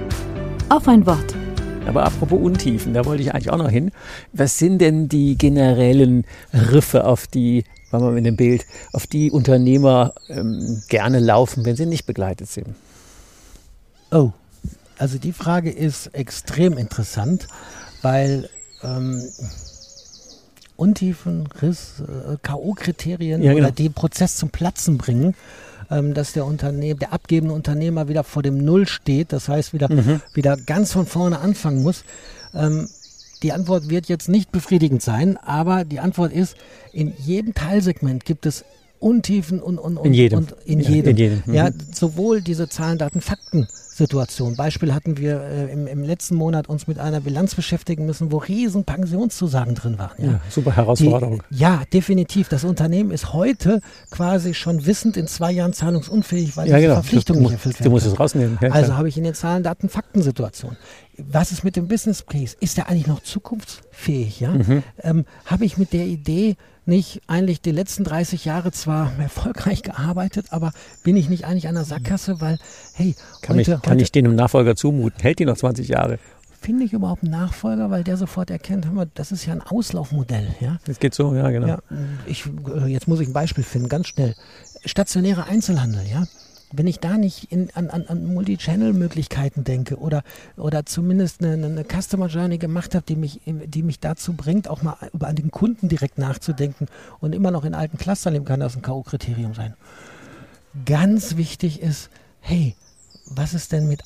Auf 0.69 0.87
ein 0.87 1.05
Wort. 1.05 1.35
Aber 1.87 2.05
apropos 2.05 2.39
Untiefen, 2.41 2.93
da 2.93 3.05
wollte 3.05 3.23
ich 3.23 3.33
eigentlich 3.33 3.51
auch 3.51 3.57
noch 3.57 3.69
hin. 3.69 3.91
Was 4.31 4.57
sind 4.57 4.79
denn 4.79 5.09
die 5.09 5.37
generellen 5.37 6.25
Riffe, 6.53 7.05
auf 7.05 7.27
die, 7.27 7.65
waren 7.91 8.03
wir 8.03 8.11
mit 8.11 8.25
dem 8.25 8.35
Bild, 8.35 8.65
auf 8.93 9.05
die 9.05 9.31
Unternehmer 9.31 10.13
ähm, 10.29 10.81
gerne 10.87 11.19
laufen, 11.19 11.65
wenn 11.65 11.75
sie 11.75 11.85
nicht 11.85 12.05
begleitet 12.05 12.49
sind? 12.49 12.67
Oh, 14.11 14.31
also 14.97 15.17
die 15.17 15.33
Frage 15.33 15.71
ist 15.71 16.07
extrem 16.07 16.77
interessant, 16.77 17.47
weil 18.01 18.49
ähm, 18.83 19.21
Untiefen, 20.75 21.47
Riss, 21.61 22.01
äh, 22.01 22.37
K.O.-Kriterien 22.41 23.41
Ja, 23.41 23.53
genau. 23.53 23.65
oder 23.67 23.71
den 23.71 23.93
Prozess 23.93 24.35
zum 24.37 24.49
Platzen 24.49 24.97
bringen, 24.97 25.35
ähm, 25.91 26.13
dass 26.13 26.33
der 26.33 26.45
Unternehmen, 26.45 26.99
der 26.99 27.13
abgebende 27.13 27.53
Unternehmer 27.53 28.07
wieder 28.07 28.23
vor 28.23 28.43
dem 28.43 28.57
Null 28.57 28.87
steht, 28.87 29.33
das 29.33 29.47
heißt 29.49 29.73
wieder, 29.73 29.91
Mhm. 29.91 30.21
wieder 30.33 30.57
ganz 30.57 30.91
von 30.93 31.05
vorne 31.05 31.39
anfangen 31.39 31.83
muss. 31.83 32.03
Ähm, 32.53 32.87
die 33.41 33.51
Antwort 33.51 33.89
wird 33.89 34.07
jetzt 34.07 34.29
nicht 34.29 34.51
befriedigend 34.51 35.01
sein, 35.01 35.37
aber 35.37 35.83
die 35.83 35.99
Antwort 35.99 36.31
ist, 36.31 36.55
in 36.93 37.13
jedem 37.17 37.53
Teilsegment 37.53 38.23
gibt 38.25 38.45
es 38.45 38.63
Untiefen 39.03 39.61
und, 39.61 39.77
und, 39.77 39.97
und, 39.97 40.05
In 40.05 40.13
jedem. 40.13 40.39
und 40.39 40.55
in 40.65 40.79
Ja, 40.79 40.89
jedem. 40.89 41.11
in 41.11 41.17
jedem. 41.17 41.43
Mhm. 41.45 41.53
Ja, 41.53 41.69
sowohl 41.91 42.41
diese 42.41 42.69
Zahlen, 42.69 42.97
Daten, 42.97 43.21
Fakten 43.21 43.67
Situation. 43.95 44.55
Beispiel 44.55 44.91
hatten 44.93 45.17
wir 45.17 45.39
äh, 45.41 45.71
im, 45.71 45.85
im 45.85 46.01
letzten 46.03 46.35
Monat 46.35 46.67
uns 46.67 46.87
mit 46.87 46.97
einer 46.97 47.19
Bilanz 47.19 47.53
beschäftigen 47.53 48.07
müssen, 48.07 48.31
wo 48.31 48.37
riesen 48.37 48.85
Pensionszusagen 48.85 49.75
drin 49.75 49.99
waren. 49.99 50.15
Ja. 50.17 50.31
Ja, 50.31 50.41
super 50.49 50.75
Herausforderung. 50.75 51.43
Die, 51.51 51.57
ja, 51.59 51.83
definitiv. 51.93 52.49
Das 52.49 52.63
Unternehmen 52.63 53.11
ist 53.11 53.33
heute 53.33 53.81
quasi 54.09 54.55
schon 54.55 54.87
wissend 54.87 55.15
in 55.15 55.27
zwei 55.27 55.51
Jahren 55.51 55.73
zahlungsunfähig, 55.73 56.57
weil 56.57 56.67
ja, 56.69 56.77
diese 56.77 56.87
genau. 56.87 57.01
Verpflichtung 57.01 57.35
du, 57.35 57.41
nicht 57.43 57.51
du, 57.51 57.53
erfüllt 57.55 57.75
du 57.75 57.79
werden 57.81 57.91
musst 57.91 58.07
es 58.07 58.19
rausnehmen. 58.19 58.57
Ja, 58.61 58.69
Also 58.71 58.97
habe 58.97 59.09
ich 59.09 59.17
in 59.17 59.25
den 59.25 59.35
Zahlen, 59.35 59.61
Daten, 59.61 59.89
Fakten 59.89 60.23
Situation. 60.23 60.75
Was 61.17 61.51
ist 61.51 61.63
mit 61.63 61.75
dem 61.75 61.87
Business 61.87 62.25
Case? 62.25 62.55
Ist 62.59 62.77
der 62.77 62.89
eigentlich 62.89 63.05
noch 63.05 63.21
zukunftsfähig? 63.21 64.39
Ja? 64.39 64.51
Mhm. 64.51 64.81
Ähm, 65.03 65.25
habe 65.45 65.65
ich 65.65 65.77
mit 65.77 65.93
der 65.93 66.05
Idee 66.07 66.55
nicht 66.85 67.21
eigentlich 67.27 67.61
die 67.61 67.71
letzten 67.71 68.03
30 68.03 68.45
Jahre 68.45 68.71
zwar 68.71 69.11
erfolgreich 69.19 69.83
gearbeitet, 69.83 70.47
aber 70.49 70.71
bin 71.03 71.15
ich 71.15 71.29
nicht 71.29 71.45
eigentlich 71.45 71.67
an 71.67 71.75
der 71.75 71.85
Sackgasse, 71.85 72.41
weil, 72.41 72.59
hey, 72.93 73.15
kann, 73.41 73.57
heute, 73.57 73.73
ich, 73.73 73.81
kann 73.81 73.93
heute 73.93 74.03
ich 74.03 74.11
den 74.11 74.35
Nachfolger 74.35 74.75
zumuten? 74.75 75.19
Hält 75.21 75.39
die 75.39 75.45
noch 75.45 75.57
20 75.57 75.87
Jahre? 75.87 76.19
finde 76.63 76.85
ich 76.85 76.93
überhaupt 76.93 77.23
einen 77.23 77.31
Nachfolger, 77.31 77.91
weil 77.91 78.03
der 78.03 78.17
sofort 78.17 78.49
erkennt, 78.49 78.85
hör 78.85 78.93
mal, 78.93 79.07
das 79.13 79.31
ist 79.31 79.45
ja 79.45 79.53
ein 79.53 79.61
Auslaufmodell. 79.61 80.55
Ja? 80.61 80.77
Das 80.85 80.99
geht 80.99 81.13
so, 81.13 81.35
ja, 81.35 81.49
genau. 81.49 81.67
Ja, 81.67 81.79
ich, 82.25 82.45
äh, 82.45 82.87
jetzt 82.87 83.07
muss 83.07 83.19
ich 83.19 83.27
ein 83.27 83.33
Beispiel 83.33 83.63
finden, 83.63 83.89
ganz 83.89 84.07
schnell. 84.07 84.33
Stationärer 84.85 85.47
Einzelhandel, 85.47 86.07
ja. 86.07 86.23
Wenn 86.75 86.87
ich 86.87 86.99
da 86.99 87.17
nicht 87.17 87.51
in, 87.51 87.69
an, 87.75 87.91
an, 87.91 88.07
an 88.07 88.25
Multi-Channel-Möglichkeiten 88.25 89.63
denke 89.63 89.97
oder, 89.97 90.23
oder 90.57 90.87
zumindest 90.87 91.43
eine, 91.43 91.53
eine 91.53 91.83
Customer 91.85 92.27
Journey 92.27 92.57
gemacht 92.57 92.95
habe, 92.95 93.05
die 93.07 93.15
mich, 93.15 93.41
die 93.45 93.83
mich 93.83 93.99
dazu 93.99 94.33
bringt, 94.33 94.67
auch 94.67 94.81
mal 94.81 94.97
über 95.13 95.31
den 95.33 95.51
Kunden 95.51 95.87
direkt 95.87 96.17
nachzudenken 96.17 96.87
und 97.19 97.35
immer 97.35 97.51
noch 97.51 97.63
in 97.63 97.75
alten 97.75 97.99
Clustern 97.99 98.33
leben 98.33 98.45
kann, 98.45 98.59
das 98.59 98.75
ein 98.75 98.81
K.O.-Kriterium 98.81 99.53
sein. 99.53 99.75
Ganz 100.85 101.37
wichtig 101.37 101.79
ist, 101.79 102.09
hey, 102.41 102.75
was 103.27 103.53
ist 103.53 103.71
denn 103.71 103.87
mit 103.87 104.01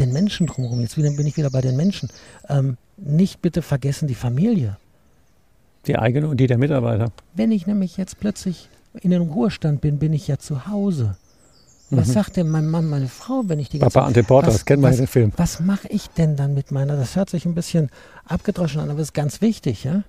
den 0.00 0.12
Menschen 0.12 0.48
drumherum? 0.48 0.80
Jetzt 0.80 0.96
wieder, 0.96 1.12
bin 1.12 1.26
ich 1.26 1.36
wieder 1.36 1.50
bei 1.50 1.60
den 1.60 1.76
Menschen. 1.76 2.08
Ähm, 2.48 2.76
nicht 2.96 3.40
bitte 3.42 3.62
vergessen 3.62 4.08
die 4.08 4.16
Familie. 4.16 4.76
Die 5.86 5.96
eigene 5.96 6.26
und 6.26 6.38
die 6.38 6.48
der 6.48 6.58
Mitarbeiter. 6.58 7.12
Wenn 7.34 7.52
ich 7.52 7.68
nämlich 7.68 7.96
jetzt 7.96 8.18
plötzlich 8.18 8.68
in 9.00 9.12
den 9.12 9.22
Ruhestand 9.22 9.80
bin, 9.80 10.00
bin 10.00 10.12
ich 10.12 10.26
ja 10.26 10.38
zu 10.38 10.66
Hause. 10.66 11.16
Was 11.90 12.08
Mhm. 12.08 12.12
sagt 12.12 12.36
denn 12.36 12.48
mein 12.50 12.66
Mann, 12.68 12.86
meine 12.88 13.08
Frau, 13.08 13.42
wenn 13.46 13.58
ich 13.58 13.70
die 13.70 13.78
ganze 13.78 13.94
Papa 13.94 14.06
Ante 14.06 14.22
Porter, 14.22 14.48
was- 14.48 14.54
das 14.56 14.64
kennen 14.66 14.82
wir 14.82 14.90
dem 14.90 15.06
Film. 15.06 15.32
Was 15.36 15.60
mache 15.60 15.88
ich 15.88 16.08
denn 16.10 16.36
dann 16.36 16.52
mit 16.54 16.70
meiner? 16.70 16.96
Das 16.96 17.16
hört 17.16 17.30
sich 17.30 17.46
ein 17.46 17.54
bisschen 17.54 17.88
abgedroschen 18.26 18.80
an, 18.80 18.90
aber 18.90 19.00
ist 19.00 19.14
ganz 19.14 19.40
wichtig, 19.40 19.84
ja. 19.84 20.02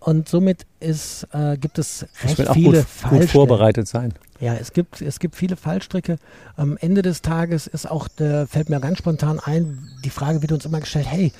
Und 0.00 0.28
somit 0.28 0.66
ist, 0.80 1.26
äh, 1.32 1.56
gibt 1.56 1.78
es 1.78 2.06
recht 2.24 2.48
auch 2.48 2.54
viele 2.54 2.66
gut, 2.68 2.74
gut 2.76 2.84
Fallstellen. 2.86 3.28
vorbereitet 3.28 3.88
sein. 3.88 4.12
Ja, 4.40 4.54
es 4.54 4.72
gibt, 4.72 5.00
es 5.00 5.18
gibt 5.18 5.34
viele 5.36 5.56
Fallstricke. 5.56 6.16
Am 6.56 6.76
Ende 6.76 7.00
des 7.02 7.22
Tages 7.22 7.66
ist 7.66 7.90
auch, 7.90 8.08
der, 8.08 8.46
fällt 8.46 8.68
mir 8.68 8.80
ganz 8.80 8.98
spontan 8.98 9.38
ein, 9.40 9.88
die 10.04 10.10
Frage 10.10 10.42
wird 10.42 10.52
uns 10.52 10.66
immer 10.66 10.80
gestellt, 10.80 11.06
hey, 11.08 11.32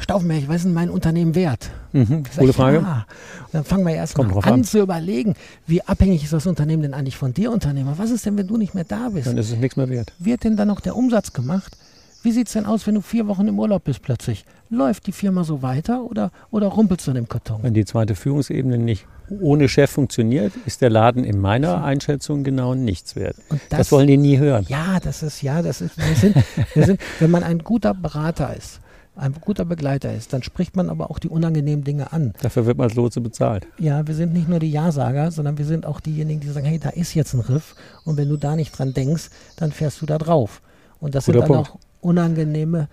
Stauffenberg, 0.00 0.48
was 0.48 0.56
ist 0.56 0.64
denn 0.64 0.72
mein 0.72 0.90
Unternehmen 0.90 1.34
wert? 1.34 1.70
Mhm. 1.92 2.24
Coole 2.36 2.52
Frage. 2.52 2.78
Ja. 2.78 3.06
Und 3.46 3.54
dann 3.54 3.64
fangen 3.64 3.86
wir 3.86 3.94
erst 3.94 4.14
Kommt 4.14 4.34
mal 4.34 4.40
an, 4.44 4.52
an. 4.54 4.64
zu 4.64 4.80
überlegen, 4.80 5.34
wie 5.66 5.82
abhängig 5.82 6.24
ist 6.24 6.32
das 6.32 6.46
Unternehmen 6.46 6.82
denn 6.82 6.94
eigentlich 6.94 7.16
von 7.16 7.34
dir, 7.34 7.52
Unternehmer? 7.52 7.98
Was 7.98 8.10
ist 8.10 8.26
denn, 8.26 8.36
wenn 8.36 8.46
du 8.46 8.56
nicht 8.56 8.74
mehr 8.74 8.84
da 8.84 9.10
bist? 9.10 9.26
Dann 9.26 9.38
ist 9.38 9.50
es 9.50 9.58
nichts 9.58 9.76
mehr 9.76 9.88
wert. 9.88 10.12
Wird 10.18 10.44
denn 10.44 10.56
dann 10.56 10.68
noch 10.68 10.80
der 10.80 10.96
Umsatz 10.96 11.32
gemacht? 11.32 11.76
Wie 12.22 12.32
sieht 12.32 12.48
es 12.48 12.52
denn 12.52 12.66
aus, 12.66 12.86
wenn 12.86 12.96
du 12.96 13.00
vier 13.00 13.26
Wochen 13.28 13.48
im 13.48 13.58
Urlaub 13.58 13.84
bist 13.84 14.02
plötzlich? 14.02 14.44
Läuft 14.68 15.06
die 15.06 15.12
Firma 15.12 15.42
so 15.42 15.62
weiter 15.62 16.04
oder, 16.04 16.30
oder 16.50 16.66
rumpelst 16.66 17.06
du 17.06 17.12
in 17.12 17.14
dem 17.14 17.28
Karton? 17.28 17.62
Wenn 17.62 17.72
die 17.72 17.86
zweite 17.86 18.14
Führungsebene 18.14 18.76
nicht 18.76 19.06
ohne 19.40 19.68
Chef 19.68 19.90
funktioniert, 19.90 20.52
ist 20.66 20.82
der 20.82 20.90
Laden 20.90 21.24
in 21.24 21.40
meiner 21.40 21.82
Einschätzung 21.82 22.44
genau 22.44 22.74
nichts 22.74 23.16
wert. 23.16 23.36
Das, 23.48 23.60
das, 23.68 23.92
wollen 23.92 24.06
die 24.06 24.16
nie 24.16 24.38
hören. 24.38 24.66
Ja, 24.68 25.00
das 25.00 25.22
ist, 25.22 25.40
ja, 25.42 25.62
das 25.62 25.80
ist, 25.80 25.96
wir 25.96 26.16
sind, 26.16 26.36
wir 26.74 26.84
sind, 26.84 27.00
wenn 27.20 27.30
man 27.30 27.42
ein 27.42 27.60
guter 27.60 27.94
Berater 27.94 28.54
ist, 28.54 28.79
ein 29.16 29.34
guter 29.40 29.64
Begleiter 29.64 30.14
ist, 30.14 30.32
dann 30.32 30.42
spricht 30.42 30.76
man 30.76 30.88
aber 30.88 31.10
auch 31.10 31.18
die 31.18 31.28
unangenehmen 31.28 31.84
Dinge 31.84 32.12
an. 32.12 32.32
Dafür 32.42 32.66
wird 32.66 32.78
man 32.78 32.88
als 32.88 32.94
Lotse 32.94 33.20
bezahlt. 33.20 33.66
Ja, 33.78 34.06
wir 34.06 34.14
sind 34.14 34.32
nicht 34.32 34.48
nur 34.48 34.58
die 34.58 34.70
Ja-Sager, 34.70 35.30
sondern 35.30 35.58
wir 35.58 35.64
sind 35.66 35.84
auch 35.84 36.00
diejenigen, 36.00 36.40
die 36.40 36.48
sagen, 36.48 36.66
hey, 36.66 36.78
da 36.78 36.90
ist 36.90 37.14
jetzt 37.14 37.34
ein 37.34 37.40
Riff 37.40 37.74
und 38.04 38.16
wenn 38.16 38.28
du 38.28 38.36
da 38.36 38.56
nicht 38.56 38.78
dran 38.78 38.94
denkst, 38.94 39.30
dann 39.56 39.72
fährst 39.72 40.00
du 40.00 40.06
da 40.06 40.18
drauf. 40.18 40.62
Und 41.00 41.14
das 41.14 41.26
Guter 41.26 41.40
sind 41.40 41.48
dann 41.48 41.64
Punkt. 41.64 41.70
auch 41.70 41.78
unangenehme 42.00 42.88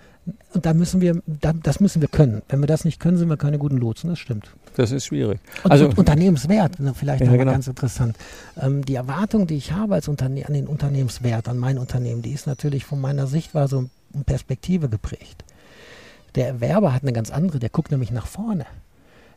und 0.54 0.66
da 0.66 0.74
müssen 0.74 1.02
wir, 1.02 1.22
da, 1.26 1.54
das 1.54 1.80
müssen 1.80 2.02
wir 2.02 2.10
können. 2.10 2.42
Wenn 2.50 2.60
wir 2.60 2.68
das 2.68 2.84
nicht 2.84 3.00
können, 3.00 3.18
sind 3.18 3.30
wir 3.30 3.38
keine 3.38 3.58
guten 3.58 3.78
Lotsen, 3.78 4.10
das 4.10 4.20
stimmt. 4.20 4.50
Das 4.76 4.92
ist 4.92 5.06
schwierig. 5.06 5.40
Und, 5.64 5.72
also 5.72 5.88
Unternehmenswert, 5.96 6.80
ne, 6.80 6.94
vielleicht 6.94 7.24
ja, 7.24 7.32
genau. 7.32 7.52
ganz 7.52 7.68
interessant. 7.68 8.16
Ähm, 8.60 8.84
die 8.84 8.96
Erwartung, 8.96 9.48
die 9.48 9.56
ich 9.56 9.72
habe 9.72 9.96
als 9.96 10.08
Unterne 10.08 10.46
an 10.46 10.54
den 10.54 10.68
Unternehmenswert, 10.68 11.48
an 11.48 11.58
mein 11.58 11.78
Unternehmen, 11.78 12.22
die 12.22 12.32
ist 12.32 12.48
natürlich 12.48 12.86
von 12.86 13.00
meiner 13.00 13.28
Sichtweise 13.28 13.78
und 13.78 14.26
Perspektive 14.26 14.90
geprägt. 14.90 15.44
Der 16.38 16.48
Erwerber 16.48 16.94
hat 16.94 17.02
eine 17.02 17.14
ganz 17.14 17.32
andere, 17.32 17.60
der 17.60 17.70
guckt 17.70 17.92
nämlich 17.92 18.12
nach 18.12 18.28
vorne. 18.28 18.66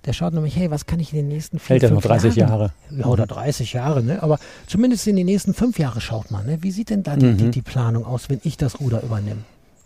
Der 0.04 0.12
schaut 0.12 0.32
nämlich, 0.32 0.56
hey, 0.56 0.70
was 0.70 0.86
kann 0.86 1.00
ich 1.00 1.12
in 1.12 1.18
den 1.18 1.28
nächsten 1.28 1.58
vier, 1.58 1.74
Hält 1.74 1.82
er 1.84 1.90
noch 1.90 2.02
30 2.02 2.36
Jahren? 2.36 2.50
Jahre. 2.50 2.72
Ja, 2.90 3.06
oder 3.06 3.26
30 3.26 3.72
Jahre, 3.72 4.02
ne? 4.02 4.22
Aber 4.22 4.38
zumindest 4.66 5.06
in 5.06 5.16
die 5.16 5.24
nächsten 5.24 5.52
fünf 5.52 5.78
Jahre 5.78 6.00
schaut 6.00 6.30
man, 6.30 6.46
ne? 6.46 6.62
Wie 6.62 6.70
sieht 6.70 6.90
denn 6.90 7.02
da 7.02 7.16
die, 7.16 7.26
mhm. 7.26 7.36
die, 7.38 7.50
die 7.50 7.62
Planung 7.62 8.06
aus, 8.06 8.30
wenn 8.30 8.40
ich 8.44 8.56
das 8.56 8.80
Ruder 8.80 9.02
übernehme? 9.02 9.42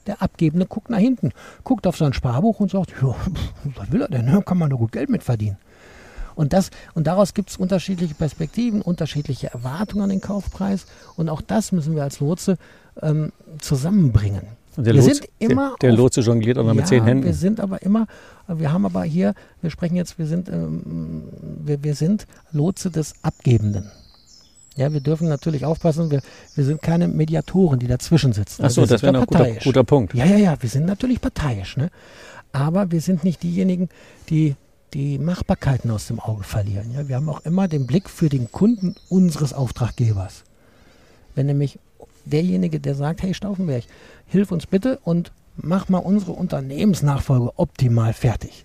Der 0.07 0.23
Abgebende 0.23 0.67
guckt 0.67 0.91
nach 0.91 0.99
hinten, 0.99 1.31
guckt 1.63 1.87
auf 1.87 1.97
sein 1.97 2.13
Sparbuch 2.13 2.61
und 2.61 2.71
sagt, 2.71 2.93
ja, 3.01 3.15
was 3.77 3.91
will 3.91 4.03
er 4.03 4.09
denn? 4.09 4.27
Da 4.27 4.41
kann 4.43 4.59
man 4.59 4.71
doch 4.71 4.79
gut 4.79 4.93
Geld 4.93 5.09
mit 5.09 5.23
verdienen. 5.23 5.57
Und, 6.35 6.53
das, 6.53 6.71
und 6.95 7.07
daraus 7.07 7.33
gibt 7.35 7.51
es 7.51 7.57
unterschiedliche 7.57 8.15
Perspektiven, 8.15 8.83
unterschiedliche 8.83 9.53
Erwartungen 9.53 10.03
an 10.03 10.11
den 10.11 10.21
Kaufpreis. 10.21 10.87
Und 11.17 11.29
auch 11.29 11.41
das 11.41 11.71
müssen 11.71 11.95
wir 11.95 12.03
als 12.03 12.19
Lotse 12.19 12.59
ähm, 13.03 13.33
zusammenbringen. 13.61 14.43
Und 14.77 14.87
der, 14.87 14.95
wir 14.95 15.03
Lotse, 15.03 15.15
sind 15.15 15.29
immer 15.39 15.77
der, 15.81 15.91
der 15.91 15.97
Lotse 15.97 16.21
jongliert 16.21 16.59
auch 16.59 16.63
noch 16.63 16.71
ja, 16.71 16.75
mit 16.75 16.89
zehn 16.89 17.05
Händen. 17.05 17.25
Wir 17.25 17.35
sind 17.35 17.61
aber 17.61 17.83
immer, 17.83 18.07
wir 18.49 18.73
haben 18.73 18.85
aber 18.85 19.05
hier, 19.05 19.35
wir 19.63 19.71
sprechen 19.71 19.97
jetzt, 19.97 20.19
wir 20.19 20.27
sind, 20.27 20.49
ähm, 20.49 21.25
wir, 21.65 21.83
wir 21.83 21.95
sind 21.95 22.27
Lotse 22.53 22.91
des 22.91 23.15
Abgebenden. 23.23 23.91
Ja, 24.77 24.93
wir 24.93 25.01
dürfen 25.01 25.29
natürlich 25.29 25.65
aufpassen, 25.65 26.11
wir, 26.11 26.21
wir 26.57 26.65
sind 26.65 26.83
keine 26.83 27.07
Mediatoren, 27.07 27.79
die 27.79 27.87
dazwischen 27.87 28.33
sitzen. 28.33 28.65
Achso, 28.65 28.85
das 28.85 29.03
wäre 29.03 29.17
ein 29.17 29.25
guter, 29.25 29.49
guter 29.63 29.85
Punkt. 29.85 30.15
Ja, 30.15 30.25
ja, 30.25 30.37
ja, 30.37 30.57
wir 30.61 30.69
sind 30.69 30.87
natürlich 30.87 31.21
parteiisch, 31.21 31.77
ne? 31.77 31.91
aber 32.53 32.91
wir 32.91 33.01
sind 33.01 33.23
nicht 33.23 33.43
diejenigen, 33.43 33.89
die 34.31 34.57
die 34.95 35.19
Machbarkeiten 35.19 35.91
aus 35.91 36.07
dem 36.07 36.21
Auge 36.21 36.45
verlieren. 36.45 36.93
Ja? 36.93 37.09
Wir 37.09 37.17
haben 37.17 37.29
auch 37.29 37.45
immer 37.45 37.69
den 37.69 37.87
Blick 37.87 38.09
für 38.09 38.29
den 38.29 38.51
Kunden 38.53 38.95
unseres 39.09 39.53
Auftraggebers. 39.53 40.45
Wenn 41.35 41.47
nämlich 41.47 41.81
derjenige, 42.25 42.81
der 42.81 42.95
sagt, 42.95 43.23
hey 43.23 43.35
Stauffenberg, 43.35 43.85
hilf 44.27 44.53
uns 44.53 44.67
bitte 44.67 44.99
und 45.05 45.33
mach 45.57 45.89
mal 45.89 45.99
unsere 45.99 46.33
Unternehmensnachfolge 46.33 47.53
optimal 47.57 48.13
fertig 48.13 48.65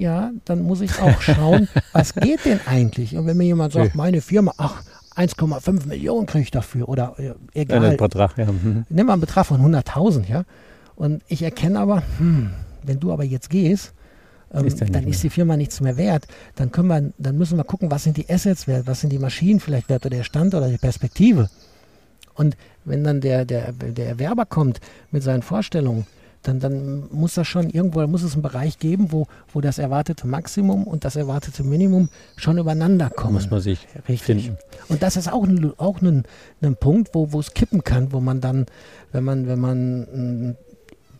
ja, 0.00 0.30
dann 0.46 0.62
muss 0.62 0.80
ich 0.80 0.98
auch 0.98 1.20
schauen, 1.20 1.68
was 1.92 2.14
geht 2.14 2.46
denn 2.46 2.58
eigentlich? 2.66 3.16
Und 3.16 3.26
wenn 3.26 3.36
mir 3.36 3.44
jemand 3.44 3.74
sagt, 3.74 3.94
meine 3.94 4.22
Firma, 4.22 4.54
ach, 4.56 4.82
1,5 5.14 5.86
Millionen 5.86 6.26
kriege 6.26 6.44
ich 6.44 6.50
dafür 6.50 6.88
oder 6.88 7.14
äh, 7.18 7.34
egal. 7.52 7.84
Ja, 7.84 7.96
Betrag, 7.96 8.38
ja. 8.38 8.46
Mhm. 8.46 8.86
Nimm 8.88 9.06
mal 9.06 9.12
einen 9.12 9.20
Betrag 9.20 9.44
von 9.44 9.60
100.000, 9.60 10.26
ja. 10.26 10.44
Und 10.96 11.22
ich 11.28 11.42
erkenne 11.42 11.78
aber, 11.78 12.02
hm, 12.18 12.50
wenn 12.82 12.98
du 12.98 13.12
aber 13.12 13.24
jetzt 13.24 13.50
gehst, 13.50 13.92
ähm, 14.54 14.64
ist 14.64 14.80
dann 14.80 15.06
ist 15.06 15.22
die 15.22 15.30
Firma 15.30 15.58
nichts 15.58 15.82
mehr 15.82 15.98
wert. 15.98 16.26
Dann 16.56 16.72
können 16.72 16.88
wir, 16.88 17.12
dann 17.18 17.36
müssen 17.36 17.58
wir 17.58 17.64
gucken, 17.64 17.90
was 17.90 18.04
sind 18.04 18.16
die 18.16 18.28
Assets 18.30 18.66
wert, 18.66 18.86
was 18.86 19.02
sind 19.02 19.10
die 19.10 19.18
Maschinen 19.18 19.60
vielleicht 19.60 19.90
wert 19.90 20.06
oder 20.06 20.16
der 20.16 20.24
Stand 20.24 20.54
oder 20.54 20.68
die 20.68 20.78
Perspektive. 20.78 21.50
Und 22.34 22.56
wenn 22.84 23.04
dann 23.04 23.20
der, 23.20 23.44
der, 23.44 23.72
der 23.72 24.06
Erwerber 24.06 24.46
kommt 24.46 24.80
mit 25.10 25.22
seinen 25.22 25.42
Vorstellungen, 25.42 26.06
dann, 26.42 26.58
dann 26.58 27.04
muss 27.10 27.34
das 27.34 27.46
schon 27.46 27.68
irgendwo, 27.68 28.06
muss 28.06 28.22
es 28.22 28.32
einen 28.32 28.42
Bereich 28.42 28.78
geben, 28.78 29.12
wo, 29.12 29.26
wo 29.52 29.60
das 29.60 29.78
erwartete 29.78 30.26
Maximum 30.26 30.84
und 30.84 31.04
das 31.04 31.16
erwartete 31.16 31.62
Minimum 31.62 32.08
schon 32.36 32.56
übereinander 32.56 33.10
kommen. 33.10 33.34
Muss 33.34 33.50
man 33.50 33.60
sich 33.60 33.86
Richtig. 34.08 34.22
finden. 34.22 34.56
Und 34.88 35.02
das 35.02 35.16
ist 35.16 35.30
auch, 35.30 35.44
ein, 35.44 35.72
auch 35.76 36.00
ein, 36.00 36.24
ein 36.62 36.76
Punkt, 36.76 37.10
wo, 37.14 37.32
wo 37.32 37.40
es 37.40 37.52
kippen 37.52 37.84
kann, 37.84 38.12
wo 38.12 38.20
man 38.20 38.40
dann, 38.40 38.66
wenn 39.12 39.24
man, 39.24 39.46
wenn 39.46 39.58
man 39.58 40.56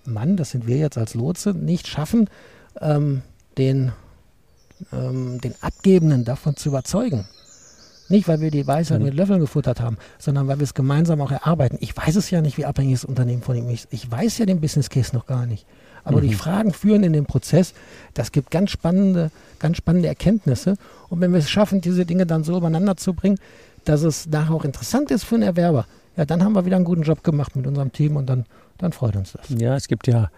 Mann, 0.05 0.37
das 0.37 0.51
sind 0.51 0.67
wir 0.67 0.77
jetzt 0.77 0.97
als 0.97 1.15
Lotse, 1.15 1.53
nicht 1.53 1.87
schaffen, 1.87 2.31
ähm, 2.81 3.23
den, 3.59 3.93
ähm, 4.93 5.41
den 5.41 5.55
Abgebenden 5.61 6.25
davon 6.25 6.57
zu 6.57 6.71
überzeugen. 6.71 7.27
Nicht, 8.11 8.27
weil 8.27 8.41
wir 8.41 8.51
die 8.51 8.67
Weisheit 8.67 8.99
mhm. 8.99 9.07
mit 9.07 9.15
Löffeln 9.15 9.41
gefuttert 9.41 9.81
haben, 9.81 9.97
sondern 10.19 10.49
weil 10.49 10.59
wir 10.59 10.65
es 10.65 10.75
gemeinsam 10.75 11.21
auch 11.21 11.31
erarbeiten. 11.31 11.79
Ich 11.81 11.97
weiß 11.97 12.17
es 12.17 12.31
ja 12.31 12.43
nicht, 12.43 12.59
wie 12.59 12.67
abhängig 12.67 12.95
das 12.95 13.05
Unternehmen 13.05 13.43
von 13.43 13.57
ihm 13.57 13.69
ist. 13.71 13.87
Ich 13.91 14.11
weiß 14.11 14.39
ja 14.39 14.47
den 14.47 14.61
Business 14.61 14.91
Case 14.91 15.15
noch 15.15 15.27
gar 15.27 15.47
nicht. 15.47 15.65
Aber 16.03 16.21
mhm. 16.21 16.29
die 16.29 16.35
Fragen 16.35 16.73
führen 16.73 17.05
in 17.05 17.13
den 17.13 17.27
Prozess, 17.27 17.73
das 18.15 18.33
gibt 18.33 18.51
ganz 18.51 18.71
spannende, 18.71 19.31
ganz 19.61 19.77
spannende 19.77 20.09
Erkenntnisse. 20.09 20.75
Und 21.09 21.21
wenn 21.21 21.33
wir 21.33 21.39
es 21.39 21.49
schaffen, 21.49 21.81
diese 21.81 22.05
Dinge 22.05 22.27
dann 22.27 22.43
so 22.43 22.57
übereinander 22.57 22.97
zu 22.97 23.15
bringen, 23.15 23.39
dass 23.85 24.03
es 24.03 24.27
nachher 24.27 24.55
auch 24.55 24.65
interessant 24.65 25.11
ist 25.11 25.25
für 25.25 25.37
einen 25.37 25.45
Erwerber, 25.45 25.87
ja, 26.17 26.25
dann 26.25 26.43
haben 26.43 26.55
wir 26.55 26.67
wieder 26.67 26.77
einen 26.77 26.85
guten 26.85 27.03
Job 27.03 27.23
gemacht 27.23 27.55
mit 27.55 27.67
unserem 27.67 27.93
Team 27.93 28.17
und 28.17 28.27
dann 28.27 28.45
dann 28.81 28.93
freut 28.93 29.17
uns 29.17 29.33
das. 29.33 29.49
Ja, 29.51 29.77
es 29.77 29.89
gibt 29.89 30.07
ja 30.07 30.31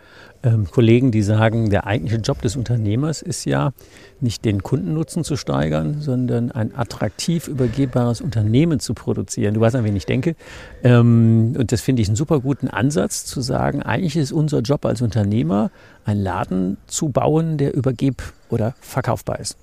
ähm, 0.42 0.68
Kollegen, 0.70 1.12
die 1.12 1.22
sagen, 1.22 1.70
der 1.70 1.86
eigentliche 1.86 2.20
Job 2.20 2.42
des 2.42 2.56
Unternehmers 2.56 3.22
ist 3.22 3.44
ja 3.44 3.72
nicht 4.20 4.44
den 4.44 4.62
Kundennutzen 4.62 5.24
zu 5.24 5.36
steigern, 5.36 6.00
sondern 6.00 6.50
ein 6.50 6.74
attraktiv 6.74 7.48
übergebbares 7.48 8.20
Unternehmen 8.20 8.80
zu 8.80 8.94
produzieren. 8.94 9.54
Du 9.54 9.60
weißt, 9.60 9.76
an 9.76 9.84
wen 9.84 9.96
ich 9.96 10.06
denke. 10.06 10.34
Ähm, 10.82 11.54
und 11.56 11.72
das 11.72 11.80
finde 11.80 12.02
ich 12.02 12.08
einen 12.08 12.16
super 12.16 12.40
guten 12.40 12.68
Ansatz, 12.68 13.24
zu 13.24 13.40
sagen, 13.40 13.82
eigentlich 13.82 14.16
ist 14.16 14.32
unser 14.32 14.60
Job 14.60 14.84
als 14.84 15.02
Unternehmer, 15.02 15.70
einen 16.04 16.22
Laden 16.22 16.76
zu 16.86 17.08
bauen, 17.08 17.58
der 17.58 17.76
übergeb- 17.76 18.32
oder 18.50 18.74
verkaufbar 18.80 19.38
ist. 19.38 19.56